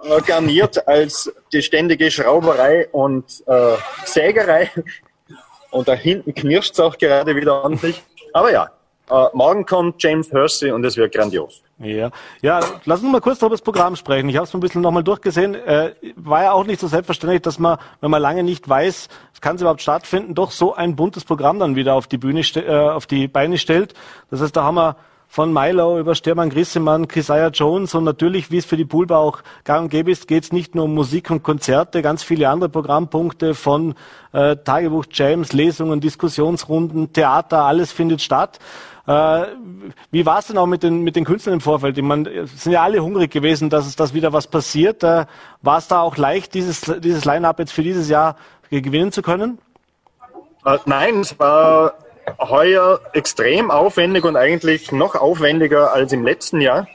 [0.03, 4.71] äh, garniert als die ständige Schrauberei und äh, Sägerei.
[5.71, 8.01] Und da hinten knirscht es auch gerade wieder ordentlich.
[8.33, 8.69] Aber ja,
[9.09, 11.63] Uh, morgen kommt James Hersey und es wird grandios.
[11.79, 12.11] Ja,
[12.41, 14.27] ja lass uns mal kurz über das Programm sprechen.
[14.27, 15.55] Ich habe es ein bisschen nochmal durchgesehen.
[15.55, 19.07] Äh, war ja auch nicht so selbstverständlich, dass man, wenn man lange nicht weiß,
[19.39, 22.69] kann es überhaupt stattfinden, doch so ein buntes Programm dann wieder auf die Bühne, äh,
[22.69, 23.93] auf die Beine stellt.
[24.29, 28.57] Das heißt, da haben wir von Milo über Stermann Grissemann, Keziah Jones und natürlich, wie
[28.57, 31.29] es für die Poolbar auch gang und gäbe ist, geht es nicht nur um Musik
[31.29, 33.95] und Konzerte, ganz viele andere Programmpunkte von
[34.31, 38.59] äh, Tagebuch Jams, Lesungen, Diskussionsrunden, Theater, alles findet statt.
[39.05, 39.45] Äh,
[40.11, 41.97] wie war es denn auch mit den, mit den Künstlern im Vorfeld?
[41.97, 45.03] Ich meine, sind ja alle hungrig gewesen, dass es wieder was passiert.
[45.03, 45.25] Äh,
[45.61, 48.35] war es da auch leicht, dieses, dieses Line-Up jetzt für dieses Jahr
[48.69, 49.59] gewinnen zu können?
[50.65, 51.93] Äh, nein, es war
[52.39, 56.87] heuer extrem aufwendig und eigentlich noch aufwendiger als im letzten Jahr,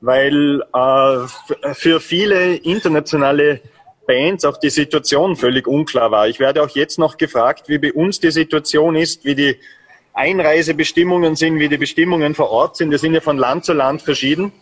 [0.00, 3.60] weil äh, für viele internationale
[4.06, 6.28] Bands auch die Situation völlig unklar war.
[6.28, 9.56] Ich werde auch jetzt noch gefragt, wie bei uns die Situation ist, wie die
[10.14, 12.90] Einreisebestimmungen sind, wie die Bestimmungen vor Ort sind.
[12.90, 14.52] Die sind ja von Land zu Land verschieden.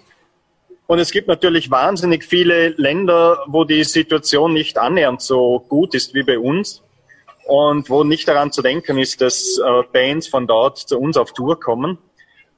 [0.86, 6.14] Und es gibt natürlich wahnsinnig viele Länder, wo die Situation nicht annähernd so gut ist
[6.14, 6.82] wie bei uns
[7.46, 11.32] und wo nicht daran zu denken ist, dass äh, Bands von dort zu uns auf
[11.32, 11.98] Tour kommen.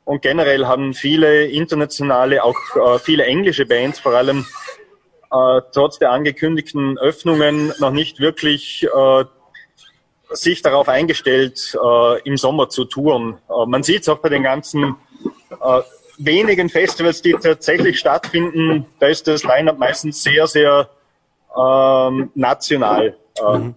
[0.05, 4.47] Und generell haben viele internationale, auch äh, viele englische Bands vor allem
[5.31, 8.87] äh, trotz der angekündigten Öffnungen noch nicht wirklich
[10.31, 11.75] sich darauf eingestellt,
[12.25, 13.39] im Sommer zu touren.
[13.67, 14.97] Man sieht es auch bei den ganzen
[16.19, 20.91] wenigen Festivals, die tatsächlich stattfinden, da ist das Line-Up meistens sehr, sehr
[21.57, 23.17] ähm, national.
[23.41, 23.75] Mhm.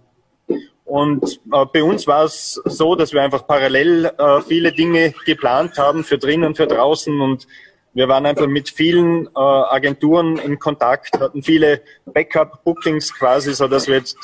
[0.92, 5.78] Und äh, bei uns war es so, dass wir einfach parallel äh, viele Dinge geplant
[5.78, 7.48] haben für drinnen und für draußen und
[7.94, 13.88] wir waren einfach mit vielen äh, Agenturen in Kontakt, hatten viele Backup-Bookings quasi, so dass
[13.88, 14.18] wir jetzt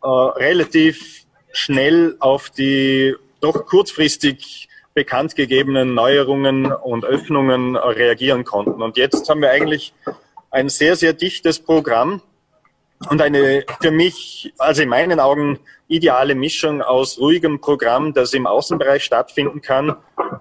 [0.00, 8.80] äh, relativ schnell auf die doch kurzfristig bekannt gegebenen Neuerungen und Öffnungen äh, reagieren konnten.
[8.80, 9.92] Und jetzt haben wir eigentlich
[10.52, 12.22] ein sehr, sehr dichtes Programm
[13.10, 18.46] und eine für mich, also in meinen Augen, ideale Mischung aus ruhigem Programm, das im
[18.46, 19.96] Außenbereich stattfinden kann,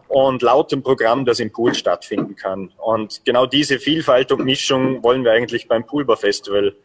[0.08, 2.72] und lautem Programm, das im Pool stattfinden kann.
[2.78, 6.76] Und genau diese Vielfalt und Mischung wollen wir eigentlich beim Poolbar Festival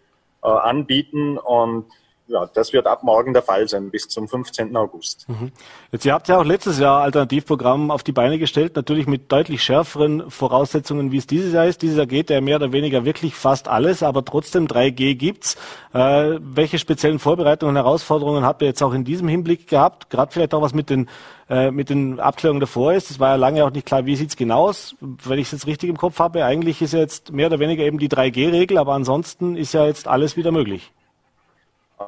[0.42, 1.38] äh, anbieten.
[1.38, 1.86] Und
[2.26, 4.76] ja, das wird ab morgen der Fall sein, bis zum 15.
[4.76, 5.28] August.
[5.28, 5.52] Mhm.
[5.90, 9.62] Jetzt, ihr habt ja auch letztes Jahr Alternativprogramm auf die Beine gestellt, natürlich mit deutlich
[9.62, 11.82] schärferen Voraussetzungen, wie es dieses Jahr ist.
[11.82, 15.56] Dieses Jahr geht ja mehr oder weniger wirklich fast alles, aber trotzdem 3G gibt's.
[15.92, 20.08] Äh, welche speziellen Vorbereitungen und Herausforderungen habt ihr jetzt auch in diesem Hinblick gehabt?
[20.08, 21.08] Gerade vielleicht auch was mit den
[21.50, 23.10] äh, mit den Abklärungen davor ist.
[23.10, 24.94] Es war ja lange auch nicht klar, wie sieht's genau aus.
[25.00, 27.82] Wenn ich es jetzt richtig im Kopf habe, eigentlich ist ja jetzt mehr oder weniger
[27.82, 30.92] eben die 3G-Regel, aber ansonsten ist ja jetzt alles wieder möglich.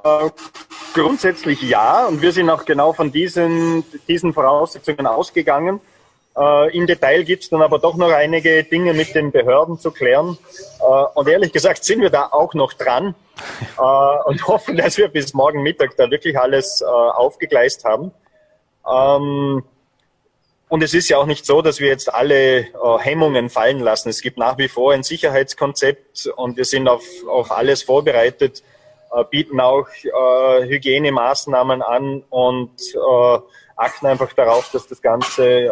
[0.03, 0.31] Äh,
[0.95, 5.81] grundsätzlich ja, und wir sind auch genau von diesen, diesen Voraussetzungen ausgegangen.
[6.37, 9.91] Äh, Im Detail gibt es dann aber doch noch einige Dinge mit den Behörden zu
[9.91, 10.39] klären.
[10.81, 13.15] Äh, und ehrlich gesagt sind wir da auch noch dran
[13.79, 18.11] äh, und hoffen, dass wir bis morgen Mittag da wirklich alles äh, aufgegleist haben.
[18.91, 19.65] Ähm,
[20.69, 22.67] und es ist ja auch nicht so, dass wir jetzt alle äh,
[22.99, 24.09] Hemmungen fallen lassen.
[24.09, 28.65] Es gibt nach wie vor ein Sicherheitskonzept und wir sind auf, auf alles vorbereitet
[29.23, 33.39] bieten auch äh, Hygienemaßnahmen an und äh,
[33.77, 35.71] achten einfach darauf, dass das Ganze äh,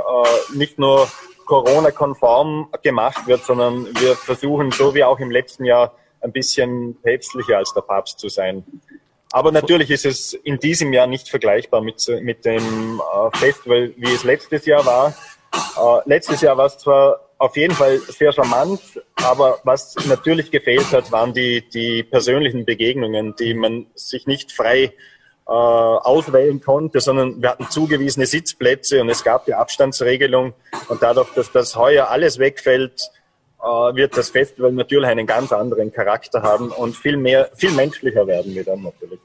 [0.54, 1.08] nicht nur
[1.46, 7.58] Corona-konform gemacht wird, sondern wir versuchen, so wie auch im letzten Jahr, ein bisschen päpstlicher
[7.58, 8.64] als der Papst zu sein.
[9.32, 14.12] Aber natürlich ist es in diesem Jahr nicht vergleichbar mit, mit dem äh, Festival, wie
[14.12, 15.14] es letztes Jahr war.
[15.52, 18.80] Äh, letztes Jahr war es zwar auf jeden Fall sehr charmant,
[19.16, 24.92] aber was natürlich gefehlt hat, waren die, die persönlichen Begegnungen, die man sich nicht frei
[25.48, 30.54] äh, auswählen konnte, sondern wir hatten zugewiesene Sitzplätze und es gab die Abstandsregelung
[30.88, 33.10] und dadurch, dass das heuer alles wegfällt,
[33.60, 38.24] äh, wird das Festival natürlich einen ganz anderen Charakter haben und viel mehr, viel menschlicher
[38.24, 39.18] werden wir dann natürlich.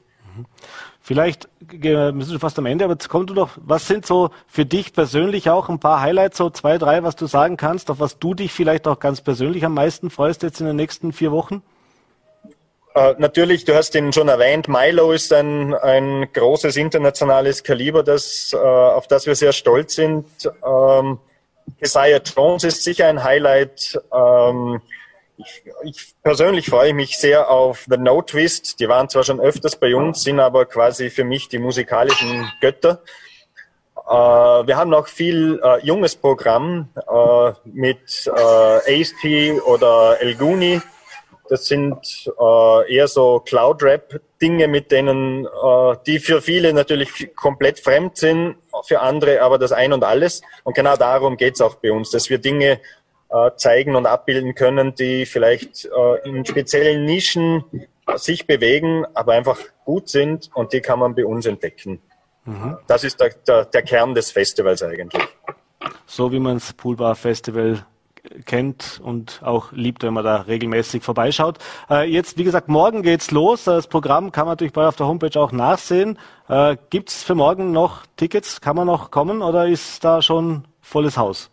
[1.08, 4.28] Vielleicht wir sind schon fast am Ende, aber jetzt kommt du doch, was sind so
[4.46, 7.98] für dich persönlich auch ein paar Highlights, so zwei, drei, was du sagen kannst, auf
[7.98, 11.32] was du dich vielleicht auch ganz persönlich am meisten freust jetzt in den nächsten vier
[11.32, 11.62] Wochen?
[12.94, 18.52] Äh, natürlich, du hast ihn schon erwähnt, Milo ist ein, ein großes internationales Kaliber, das,
[18.52, 20.26] äh, auf das wir sehr stolz sind.
[20.62, 21.18] Ähm,
[21.82, 23.98] Isaiah Jones ist sicher ein Highlight.
[24.12, 24.82] Ähm,
[25.38, 28.80] ich, ich persönlich freue mich sehr auf The No Twist.
[28.80, 33.02] Die waren zwar schon öfters bei uns, sind aber quasi für mich die musikalischen Götter.
[33.96, 40.80] Äh, wir haben noch viel äh, junges Programm äh, mit äh, ASP oder El Guni.
[41.48, 48.18] Das sind äh, eher so Cloud-Rap-Dinge, mit denen, äh, die für viele natürlich komplett fremd
[48.18, 50.42] sind, für andere aber das Ein und Alles.
[50.64, 52.80] Und genau darum geht's auch bei uns, dass wir Dinge
[53.56, 57.64] zeigen und abbilden können, die vielleicht äh, in speziellen Nischen
[58.16, 62.00] sich bewegen, aber einfach gut sind und die kann man bei uns entdecken.
[62.44, 62.78] Mhm.
[62.86, 65.22] Das ist der, der, der, Kern des Festivals eigentlich.
[66.06, 67.84] So wie man das Poolbar Festival
[68.46, 71.58] kennt und auch liebt, wenn man da regelmäßig vorbeischaut.
[71.90, 73.64] Äh, jetzt, wie gesagt, morgen geht's los.
[73.64, 76.18] Das Programm kann man natürlich bei auf der Homepage auch nachsehen.
[76.48, 78.60] Äh, gibt's für morgen noch Tickets?
[78.60, 81.50] Kann man noch kommen oder ist da schon volles Haus?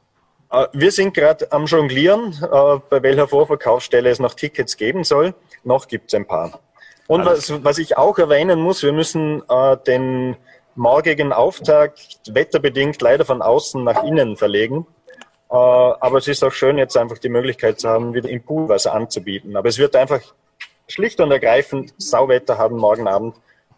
[0.56, 5.34] Äh, wir sind gerade am Jonglieren, äh, bei welcher Vorverkaufsstelle es noch Tickets geben soll.
[5.64, 6.60] Noch gibt es ein paar.
[7.08, 10.38] Und was, was, ich auch erwähnen muss, wir müssen äh, den
[10.76, 14.88] morgigen Auftakt wetterbedingt leider von außen nach innen verlegen.
[15.52, 18.68] Äh, aber es ist auch schön, jetzt einfach die Möglichkeit zu haben, wieder im Pool
[18.70, 19.56] was anzubieten.
[19.56, 20.22] Aber es wird einfach
[20.88, 23.36] schlicht und ergreifend Sauwetter haben morgen Abend.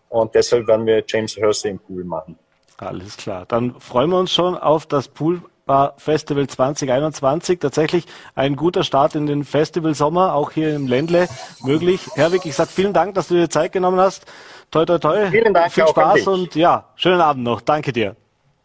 [0.10, 2.40] Und deshalb werden wir James Hersey im Pool machen.
[2.78, 3.46] Alles klar.
[3.46, 9.16] Dann freuen wir uns schon auf das Pool war Festival 2021 tatsächlich ein guter Start
[9.16, 11.28] in den Festivalsommer, auch hier im Ländle
[11.62, 12.02] möglich.
[12.16, 14.26] Herwig, ich sage vielen Dank, dass du dir Zeit genommen hast.
[14.72, 15.30] Toi, toi, toi.
[15.30, 15.72] Vielen Dank.
[15.72, 17.62] Viel Spaß und ja, schönen Abend noch.
[17.62, 18.16] Danke dir.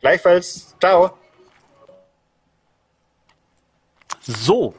[0.00, 0.74] Gleichfalls.
[0.80, 1.10] Ciao.
[4.20, 4.74] So.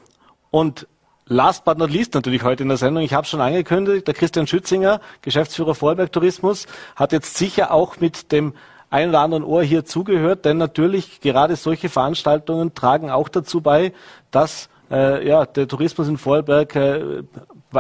[0.52, 0.88] Und
[1.26, 4.46] Last but not least natürlich heute in der Sendung, ich habe schon angekündigt, der Christian
[4.46, 6.68] Schützinger, Geschäftsführer Vorberg Tourismus,
[6.98, 8.54] hat jetzt sicher auch mit dem
[8.94, 13.92] ein oder anderen Ohr hier zugehört, denn natürlich gerade solche Veranstaltungen tragen auch dazu bei,
[14.30, 17.24] dass äh, ja, der Tourismus in Vorarlberg äh,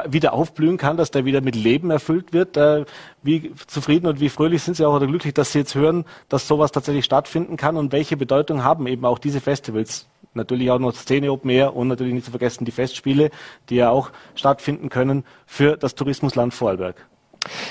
[0.07, 2.57] wieder aufblühen kann, dass der wieder mit Leben erfüllt wird.
[2.57, 2.86] Äh,
[3.22, 6.47] wie zufrieden und wie fröhlich sind Sie auch oder glücklich, dass Sie jetzt hören, dass
[6.47, 10.07] sowas tatsächlich stattfinden kann und welche Bedeutung haben eben auch diese Festivals?
[10.34, 13.30] Natürlich auch noch Szene Open Air und natürlich nicht zu vergessen die Festspiele,
[13.70, 17.05] die ja auch stattfinden können für das Tourismusland Vorarlberg.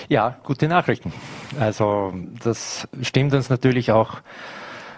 [0.08, 1.12] Ja, gute Nachrichten.
[1.58, 2.12] Also
[2.42, 4.20] das stimmt uns natürlich auch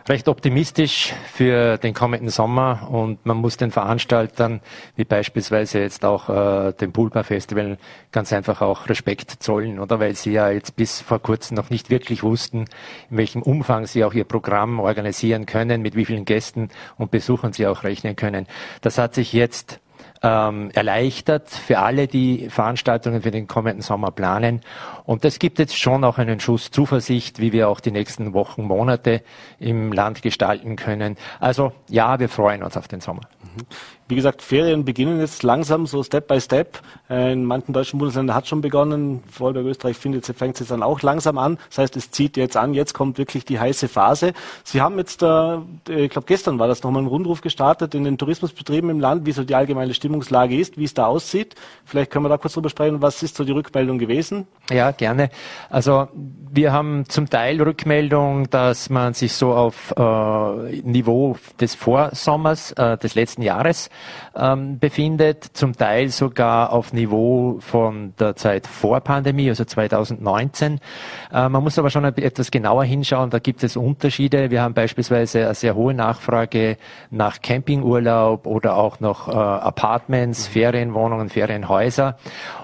[0.08, 4.60] recht optimistisch für den kommenden Sommer und man muss den Veranstaltern,
[4.96, 7.78] wie beispielsweise jetzt auch äh, dem Poolbar Festival,
[8.12, 10.00] ganz einfach auch Respekt zollen, oder?
[10.00, 12.66] Weil sie ja jetzt bis vor kurzem noch nicht wirklich wussten,
[13.10, 16.68] in welchem Umfang sie auch ihr Programm organisieren können, mit wie vielen Gästen
[16.98, 18.46] und Besuchern sie auch rechnen können.
[18.82, 19.80] Das hat sich jetzt
[20.24, 24.62] ähm, erleichtert für alle, die Veranstaltungen für den kommenden Sommer planen.
[25.04, 28.62] Und das gibt jetzt schon auch einen Schuss Zuversicht, wie wir auch die nächsten Wochen,
[28.62, 29.22] Monate
[29.58, 31.16] im Land gestalten können.
[31.40, 33.22] Also ja, wir freuen uns auf den Sommer.
[33.42, 33.66] Mhm.
[34.06, 36.80] Wie gesagt, Ferien beginnen jetzt langsam, so Step by Step.
[37.08, 39.22] Äh, in manchen deutschen Bundesländern hat schon begonnen.
[39.30, 41.58] Vorarlberg, Österreich findet, fängt es jetzt dann auch langsam an.
[41.70, 42.74] Das heißt, es zieht jetzt an.
[42.74, 44.34] Jetzt kommt wirklich die heiße Phase.
[44.62, 45.56] Sie haben jetzt, äh,
[45.88, 49.32] ich glaube, gestern war das nochmal ein Rundruf gestartet in den Tourismusbetrieben im Land, wie
[49.32, 51.54] so die allgemeine Stimmungslage ist, wie es da aussieht.
[51.86, 53.00] Vielleicht können wir da kurz drüber sprechen.
[53.00, 54.46] Was ist so die Rückmeldung gewesen?
[54.70, 55.30] Ja, gerne.
[55.70, 62.72] Also wir haben zum Teil Rückmeldung, dass man sich so auf äh, Niveau des Vorsommers
[62.72, 63.88] äh, des letzten Jahres
[64.36, 70.80] ähm, befindet, zum Teil sogar auf Niveau von der Zeit vor Pandemie, also 2019.
[71.32, 74.50] Äh, man muss aber schon etwas genauer hinschauen, da gibt es Unterschiede.
[74.50, 76.76] Wir haben beispielsweise eine sehr hohe Nachfrage
[77.10, 80.52] nach Campingurlaub oder auch noch äh, Apartments, mhm.
[80.52, 82.16] Ferienwohnungen, Ferienhäuser.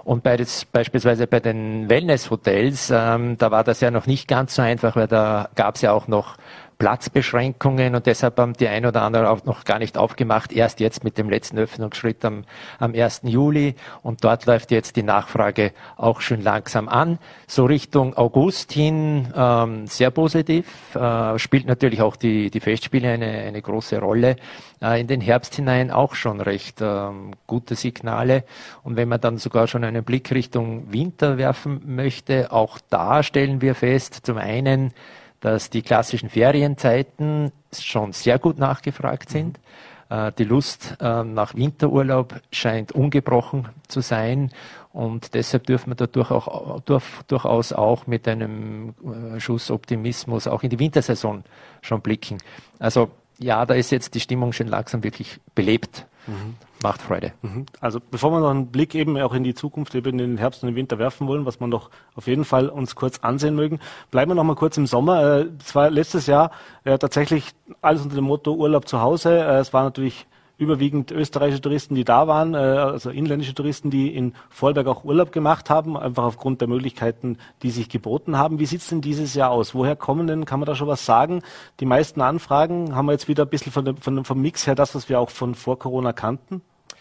[0.05, 4.55] Und bei des, beispielsweise bei den Wellnesshotels, ähm, da war das ja noch nicht ganz
[4.55, 6.37] so einfach, weil da gab es ja auch noch
[6.81, 10.51] Platzbeschränkungen und deshalb haben die ein oder anderen auch noch gar nicht aufgemacht.
[10.51, 12.45] Erst jetzt mit dem letzten Öffnungsschritt am,
[12.79, 13.21] am 1.
[13.25, 17.19] Juli und dort läuft jetzt die Nachfrage auch schon langsam an.
[17.47, 20.67] So Richtung August hin ähm, sehr positiv,
[20.97, 24.37] äh, spielt natürlich auch die, die Festspiele eine, eine große Rolle.
[24.81, 28.45] Äh, in den Herbst hinein auch schon recht ähm, gute Signale
[28.85, 33.61] und wenn man dann sogar schon einen Blick Richtung Winter werfen möchte, auch da stellen
[33.61, 34.95] wir fest, zum einen,
[35.41, 39.59] dass die klassischen Ferienzeiten schon sehr gut nachgefragt sind.
[39.59, 40.33] Mhm.
[40.39, 44.51] Die Lust äh, nach Winterurlaub scheint ungebrochen zu sein
[44.93, 50.81] und deshalb dürfen wir da durchaus auch mit einem äh, Schuss Optimismus auch in die
[50.81, 51.45] Wintersaison
[51.81, 52.39] schon blicken.
[52.81, 56.07] Also ja, da ist jetzt die Stimmung schon langsam wirklich belebt.
[56.27, 56.57] Mhm.
[56.83, 57.33] Macht Freude.
[57.43, 57.67] Mhm.
[57.81, 60.63] Also bevor wir noch einen Blick eben auch in die Zukunft, eben in den Herbst
[60.63, 63.81] und den Winter werfen wollen, was wir noch auf jeden Fall uns kurz ansehen mögen,
[64.11, 65.41] bleiben wir noch mal kurz im Sommer.
[65.41, 66.53] Äh, es war letztes Jahr
[66.85, 67.51] äh, tatsächlich
[67.83, 69.31] alles unter dem Motto Urlaub zu Hause.
[69.31, 70.27] Äh, es war natürlich
[70.57, 75.71] überwiegend österreichische Touristen, die da waren, also inländische Touristen, die in Vorarlberg auch Urlaub gemacht
[75.71, 78.59] haben, einfach aufgrund der Möglichkeiten, die sich geboten haben.
[78.59, 79.75] Wie sieht's denn dieses Jahr aus?
[79.75, 81.41] Woher kommen denn, kann man da schon was sagen?
[81.81, 84.95] Die meisten Anfragen haben wir jetzt wieder ein bisschen von von, vom Mix her das,
[84.95, 86.61] was wir auch von vor Corona kannten?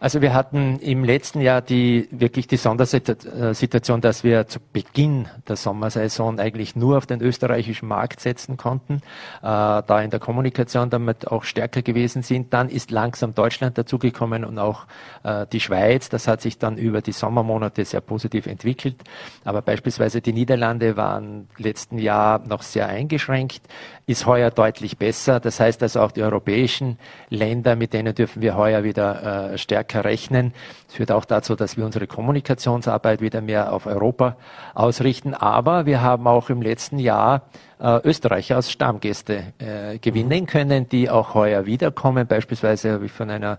[0.00, 5.56] Also wir hatten im letzten Jahr die wirklich die Sondersituation, dass wir zu Beginn der
[5.56, 9.00] Sommersaison eigentlich nur auf den österreichischen Markt setzen konnten, äh,
[9.42, 12.52] da in der Kommunikation damit auch stärker gewesen sind.
[12.52, 14.86] Dann ist langsam Deutschland dazugekommen und auch
[15.24, 16.08] äh, die Schweiz.
[16.08, 19.02] Das hat sich dann über die Sommermonate sehr positiv entwickelt.
[19.44, 23.62] Aber beispielsweise die Niederlande waren letzten Jahr noch sehr eingeschränkt,
[24.06, 25.40] ist heuer deutlich besser.
[25.40, 26.98] Das heißt also auch die europäischen
[27.30, 30.52] Länder, mit denen dürfen wir heuer wieder äh, stärker stärker rechnen.
[30.88, 34.36] Es führt auch dazu, dass wir unsere Kommunikationsarbeit wieder mehr auf Europa
[34.74, 35.34] ausrichten.
[35.34, 37.42] Aber wir haben auch im letzten Jahr
[37.80, 42.26] äh, Österreicher als Stammgäste äh, gewinnen können, die auch heuer wiederkommen.
[42.26, 43.58] Beispielsweise habe ich von einer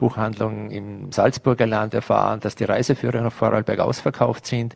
[0.00, 4.74] Buchhandlung im Salzburger Land erfahren, dass die Reiseführer nach Vorarlberg ausverkauft sind.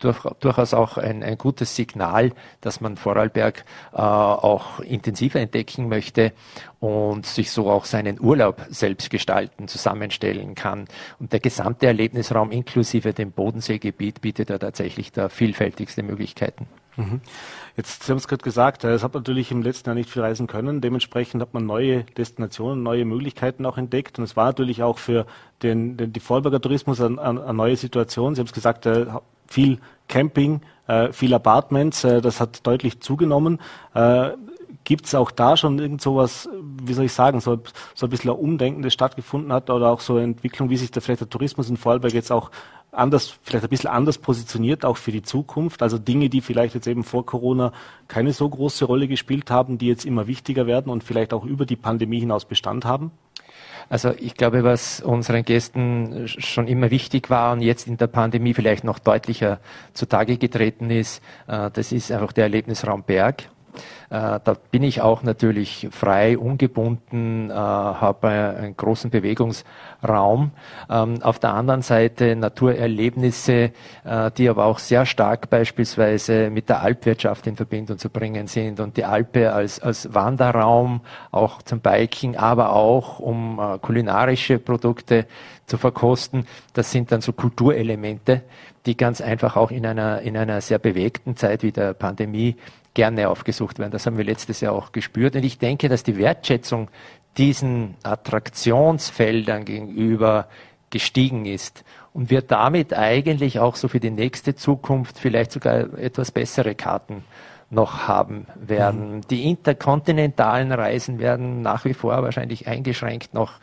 [0.00, 6.32] Durch, durchaus auch ein, ein, gutes Signal, dass man Vorarlberg äh, auch intensiver entdecken möchte
[6.80, 10.86] und sich so auch seinen Urlaub selbst gestalten, zusammenstellen kann.
[11.20, 16.66] Und der gesamte Erlebnisraum inklusive dem Bodenseegebiet bietet da tatsächlich da vielfältigste Möglichkeiten.
[16.98, 17.20] Mhm.
[17.76, 20.48] Jetzt, Sie haben es gerade gesagt, es hat natürlich im letzten Jahr nicht viel reisen
[20.48, 20.80] können.
[20.80, 24.18] Dementsprechend hat man neue Destinationen, neue Möglichkeiten auch entdeckt.
[24.18, 25.26] Und es war natürlich auch für
[25.62, 28.34] den, den die Vorarlberger Tourismus eine, eine, neue Situation.
[28.34, 29.06] Sie haben es gesagt, äh,
[29.46, 29.78] viel
[30.08, 33.60] Camping, äh, viel Apartments, äh, das hat deutlich zugenommen.
[34.88, 36.48] Gibt es auch da schon irgend sowas,
[36.82, 37.58] wie soll ich sagen, so,
[37.94, 40.90] so ein bisschen ein Umdenken, das stattgefunden hat oder auch so eine Entwicklung, wie sich
[40.90, 42.50] der, vielleicht der Tourismus in Vorarlberg jetzt auch
[42.90, 45.82] anders, vielleicht ein bisschen anders positioniert, auch für die Zukunft?
[45.82, 47.72] Also Dinge, die vielleicht jetzt eben vor Corona
[48.08, 51.66] keine so große Rolle gespielt haben, die jetzt immer wichtiger werden und vielleicht auch über
[51.66, 53.10] die Pandemie hinaus Bestand haben?
[53.90, 58.54] Also ich glaube, was unseren Gästen schon immer wichtig war und jetzt in der Pandemie
[58.54, 59.60] vielleicht noch deutlicher
[59.92, 63.50] zutage getreten ist, äh, das ist einfach der Erlebnisraum Berg.
[64.10, 70.52] Äh, da bin ich auch natürlich frei, ungebunden, äh, habe einen großen Bewegungsraum.
[70.90, 73.72] Ähm, auf der anderen Seite Naturerlebnisse,
[74.04, 78.80] äh, die aber auch sehr stark beispielsweise mit der Alpwirtschaft in Verbindung zu bringen sind
[78.80, 85.26] und die Alpe als, als Wanderraum, auch zum Biking, aber auch um kulinarische Produkte
[85.66, 86.46] zu verkosten.
[86.72, 88.42] Das sind dann so Kulturelemente,
[88.86, 92.56] die ganz einfach auch in einer, in einer sehr bewegten Zeit wie der Pandemie
[92.98, 93.92] gerne aufgesucht werden.
[93.92, 95.36] Das haben wir letztes Jahr auch gespürt.
[95.36, 96.88] Und ich denke, dass die Wertschätzung
[97.36, 100.48] diesen Attraktionsfeldern gegenüber
[100.90, 106.32] gestiegen ist und wir damit eigentlich auch so für die nächste Zukunft vielleicht sogar etwas
[106.32, 107.22] bessere Karten
[107.70, 109.18] noch haben werden.
[109.18, 109.20] Mhm.
[109.28, 113.60] Die interkontinentalen Reisen werden nach wie vor wahrscheinlich eingeschränkt noch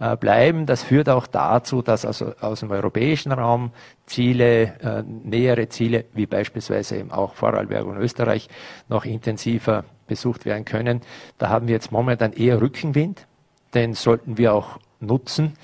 [0.00, 0.66] äh, bleiben.
[0.66, 3.72] Das führt auch dazu, dass also aus dem europäischen Raum
[4.06, 8.48] Ziele, äh, nähere Ziele, wie beispielsweise eben auch Vorarlberg und Österreich,
[8.88, 11.02] noch intensiver besucht werden können.
[11.36, 13.26] Da haben wir jetzt momentan eher Rückenwind,
[13.74, 15.54] den sollten wir auch nutzen,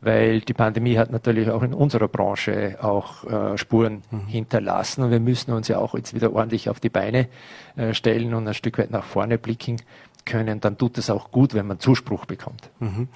[0.00, 4.26] weil die Pandemie hat natürlich auch in unserer Branche auch äh, Spuren mhm.
[4.26, 7.28] hinterlassen und wir müssen uns ja auch jetzt wieder ordentlich auf die Beine
[7.76, 9.80] äh, stellen und ein Stück weit nach vorne blicken
[10.26, 10.60] können.
[10.60, 12.70] Dann tut es auch gut, wenn man Zuspruch bekommt.
[12.80, 13.08] Mhm.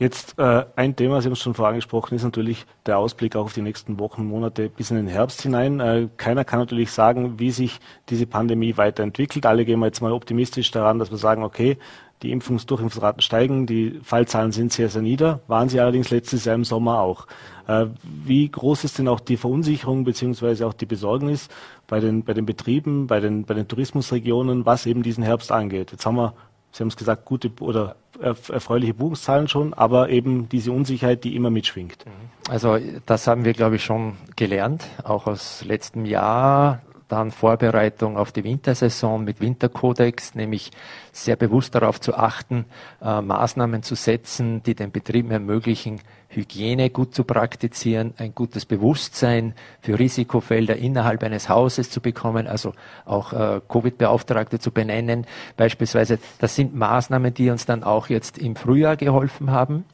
[0.00, 3.52] Jetzt äh, ein Thema, Sie haben es schon vorangesprochen, ist natürlich der Ausblick auch auf
[3.52, 5.78] die nächsten Wochen, Monate bis in den Herbst hinein.
[5.78, 9.44] Äh, keiner kann natürlich sagen, wie sich diese Pandemie weiterentwickelt.
[9.44, 11.76] Alle gehen wir jetzt mal optimistisch daran, dass wir sagen, okay,
[12.22, 16.54] die Impfungs-, Durchimpfungsraten steigen, die Fallzahlen sind sehr, sehr nieder, waren sie allerdings letztes Jahr
[16.54, 17.26] im Sommer auch.
[17.66, 21.50] Äh, wie groß ist denn auch die Verunsicherung beziehungsweise auch die Besorgnis
[21.86, 25.92] bei den, bei den Betrieben, bei den, bei den Tourismusregionen, was eben diesen Herbst angeht?
[25.92, 26.32] Jetzt haben wir
[26.72, 31.50] Sie haben es gesagt, gute oder erfreuliche Buchungszahlen schon, aber eben diese Unsicherheit, die immer
[31.50, 32.04] mitschwingt.
[32.48, 38.32] Also das haben wir, glaube ich, schon gelernt, auch aus letztem Jahr dann Vorbereitung auf
[38.32, 40.70] die Wintersaison mit Winterkodex, nämlich
[41.12, 42.66] sehr bewusst darauf zu achten,
[43.02, 46.00] äh, Maßnahmen zu setzen, die den Betrieben ermöglichen,
[46.30, 52.72] Hygiene gut zu praktizieren, ein gutes Bewusstsein für Risikofelder innerhalb eines Hauses zu bekommen, also
[53.04, 55.26] auch äh, Covid-Beauftragte zu benennen.
[55.56, 59.84] Beispielsweise, das sind Maßnahmen, die uns dann auch jetzt im Frühjahr geholfen haben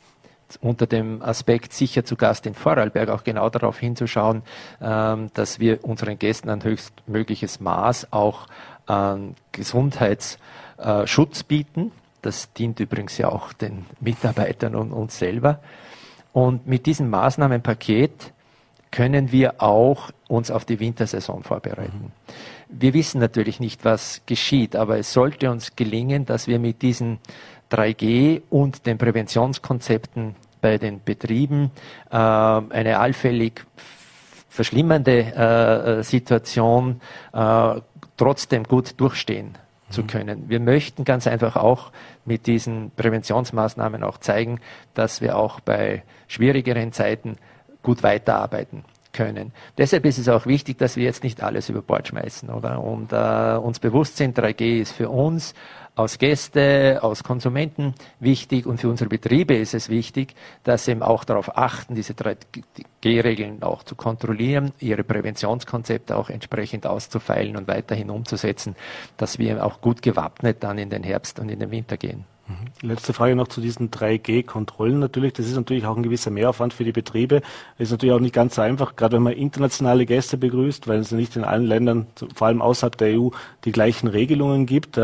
[0.60, 4.42] unter dem Aspekt sicher zu Gast in Vorarlberg auch genau darauf hinzuschauen,
[4.80, 8.46] ähm, dass wir unseren Gästen ein höchstmögliches Maß auch
[8.86, 11.90] an Gesundheitsschutz bieten.
[12.22, 15.60] Das dient übrigens ja auch den Mitarbeitern und uns selber.
[16.36, 18.34] Und mit diesem Maßnahmenpaket
[18.90, 22.12] können wir auch uns auf die Wintersaison vorbereiten.
[22.68, 27.20] Wir wissen natürlich nicht, was geschieht, aber es sollte uns gelingen, dass wir mit diesen
[27.70, 31.70] 3G und den Präventionskonzepten bei den Betrieben
[32.10, 33.64] äh, eine allfällig
[34.50, 37.00] verschlimmernde äh, Situation
[37.32, 37.80] äh,
[38.18, 39.65] trotzdem gut durchstehen mhm.
[39.90, 40.48] Zu können.
[40.48, 41.92] Wir möchten ganz einfach auch
[42.24, 44.60] mit diesen Präventionsmaßnahmen auch zeigen,
[44.94, 47.36] dass wir auch bei schwierigeren Zeiten
[47.82, 49.52] gut weiterarbeiten können.
[49.78, 52.82] Deshalb ist es auch wichtig, dass wir jetzt nicht alles über Bord schmeißen, oder?
[52.82, 55.54] Und äh, uns bewusst sind, 3G ist für uns
[55.96, 61.02] aus Gäste, aus Konsumenten wichtig und für unsere Betriebe ist es wichtig, dass sie eben
[61.02, 68.10] auch darauf achten, diese 3G-Regeln auch zu kontrollieren, ihre Präventionskonzepte auch entsprechend auszufeilen und weiterhin
[68.10, 68.76] umzusetzen,
[69.16, 72.26] dass wir auch gut gewappnet dann in den Herbst und in den Winter gehen.
[72.48, 72.88] Mhm.
[72.88, 75.32] Letzte Frage noch zu diesen 3G-Kontrollen natürlich.
[75.32, 77.42] Das ist natürlich auch ein gewisser Mehraufwand für die Betriebe.
[77.78, 81.10] Ist natürlich auch nicht ganz so einfach, gerade wenn man internationale Gäste begrüßt, weil es
[81.10, 83.30] nicht in allen Ländern, vor allem außerhalb der EU,
[83.64, 85.00] die gleichen Regelungen gibt.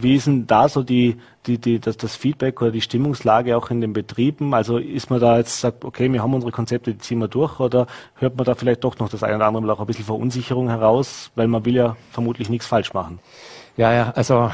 [0.00, 3.70] Wie ist denn da so die, die, die, das, das Feedback oder die Stimmungslage auch
[3.70, 4.54] in den Betrieben?
[4.54, 7.58] Also ist man da jetzt sagt, okay, wir haben unsere Konzepte, die ziehen wir durch,
[7.58, 10.04] oder hört man da vielleicht doch noch das eine oder andere Mal auch ein bisschen
[10.04, 13.18] Verunsicherung heraus, weil man will ja vermutlich nichts falsch machen?
[13.76, 14.50] Ja, ja, also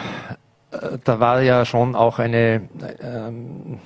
[0.70, 2.68] äh, da war ja schon auch eine,
[3.00, 3.80] ähm,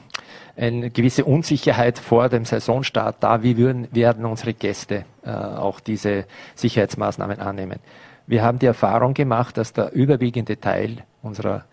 [0.56, 6.24] eine gewisse Unsicherheit vor dem Saisonstart da, wie würden, werden unsere Gäste äh, auch diese
[6.56, 7.78] Sicherheitsmaßnahmen annehmen.
[8.28, 11.64] Wir haben die Erfahrung gemacht, dass der überwiegende Teil unserer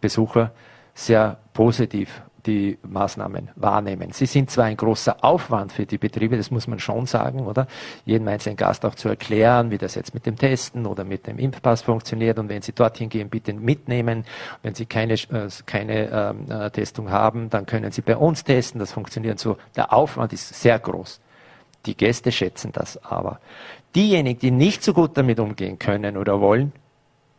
[0.00, 0.52] Besucher
[0.94, 4.12] sehr positiv die Maßnahmen wahrnehmen.
[4.12, 7.66] Sie sind zwar ein großer Aufwand für die Betriebe, das muss man schon sagen, oder?
[8.04, 11.38] Jedem einzelnen Gast auch zu erklären, wie das jetzt mit dem Testen oder mit dem
[11.38, 14.24] Impfpass funktioniert und wenn Sie dorthin gehen, bitte mitnehmen.
[14.62, 18.78] Wenn Sie keine, äh, keine ähm, äh, Testung haben, dann können Sie bei uns testen.
[18.78, 19.56] Das funktioniert so.
[19.74, 21.20] Der Aufwand ist sehr groß.
[21.86, 23.40] Die Gäste schätzen das aber.
[23.94, 26.72] Diejenigen, die nicht so gut damit umgehen können oder wollen,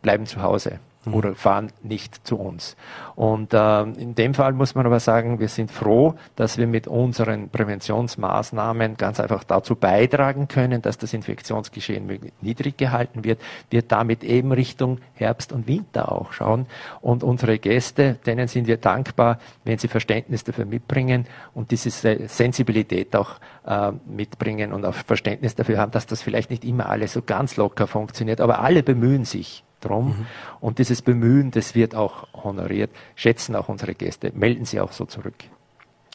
[0.02, 0.78] bleiben zu Hause
[1.12, 2.76] oder fahren nicht zu uns.
[3.14, 6.86] Und äh, in dem Fall muss man aber sagen, wir sind froh, dass wir mit
[6.86, 13.40] unseren Präventionsmaßnahmen ganz einfach dazu beitragen können, dass das Infektionsgeschehen niedrig gehalten wird.
[13.70, 16.66] Wir damit eben Richtung Herbst und Winter auch schauen.
[17.00, 23.14] Und unsere Gäste, denen sind wir dankbar, wenn sie Verständnis dafür mitbringen und diese Sensibilität
[23.14, 23.36] auch
[23.66, 27.56] äh, mitbringen und auch Verständnis dafür haben, dass das vielleicht nicht immer alles so ganz
[27.56, 30.08] locker funktioniert, aber alle bemühen sich drum.
[30.08, 30.26] Mhm.
[30.60, 35.04] Und dieses Bemühen, das wird auch honoriert, schätzen auch unsere Gäste, melden sie auch so
[35.04, 35.34] zurück.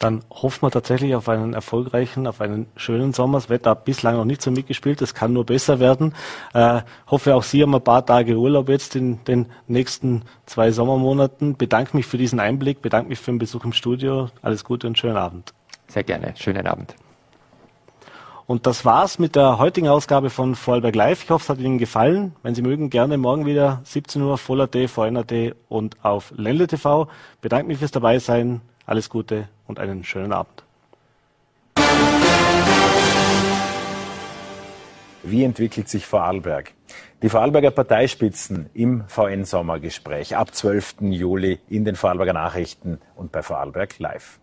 [0.02, 3.38] Dann hoffen wir tatsächlich auf einen erfolgreichen, auf einen schönen Sommer.
[3.38, 6.12] Das Wetter hat bislang noch nicht so mitgespielt, es kann nur besser werden.
[6.54, 11.56] Äh, hoffe auch Sie haben ein paar Tage Urlaub jetzt in den nächsten zwei Sommermonaten.
[11.56, 14.28] Bedanke mich für diesen Einblick, bedanke mich für den Besuch im Studio.
[14.42, 15.54] Alles Gute und schönen Abend.
[15.86, 16.96] Sehr gerne, schönen Abend.
[18.46, 21.24] Und das war's mit der heutigen Ausgabe von Vorarlberg Live.
[21.24, 22.34] Ich hoffe, es hat Ihnen gefallen.
[22.42, 27.08] Wenn Sie mögen, gerne morgen wieder 17 Uhr, Voller.at, VNAT und auf Ländle TV.
[27.40, 28.60] Bedanke mich fürs Dabeisein.
[28.84, 30.64] Alles Gute und einen schönen Abend.
[35.22, 36.72] Wie entwickelt sich Vorarlberg?
[37.22, 40.96] Die Vorarlberger Parteispitzen im VN-Sommergespräch ab 12.
[41.02, 44.40] Juli in den Vorarlberger Nachrichten und bei Vorarlberg Live.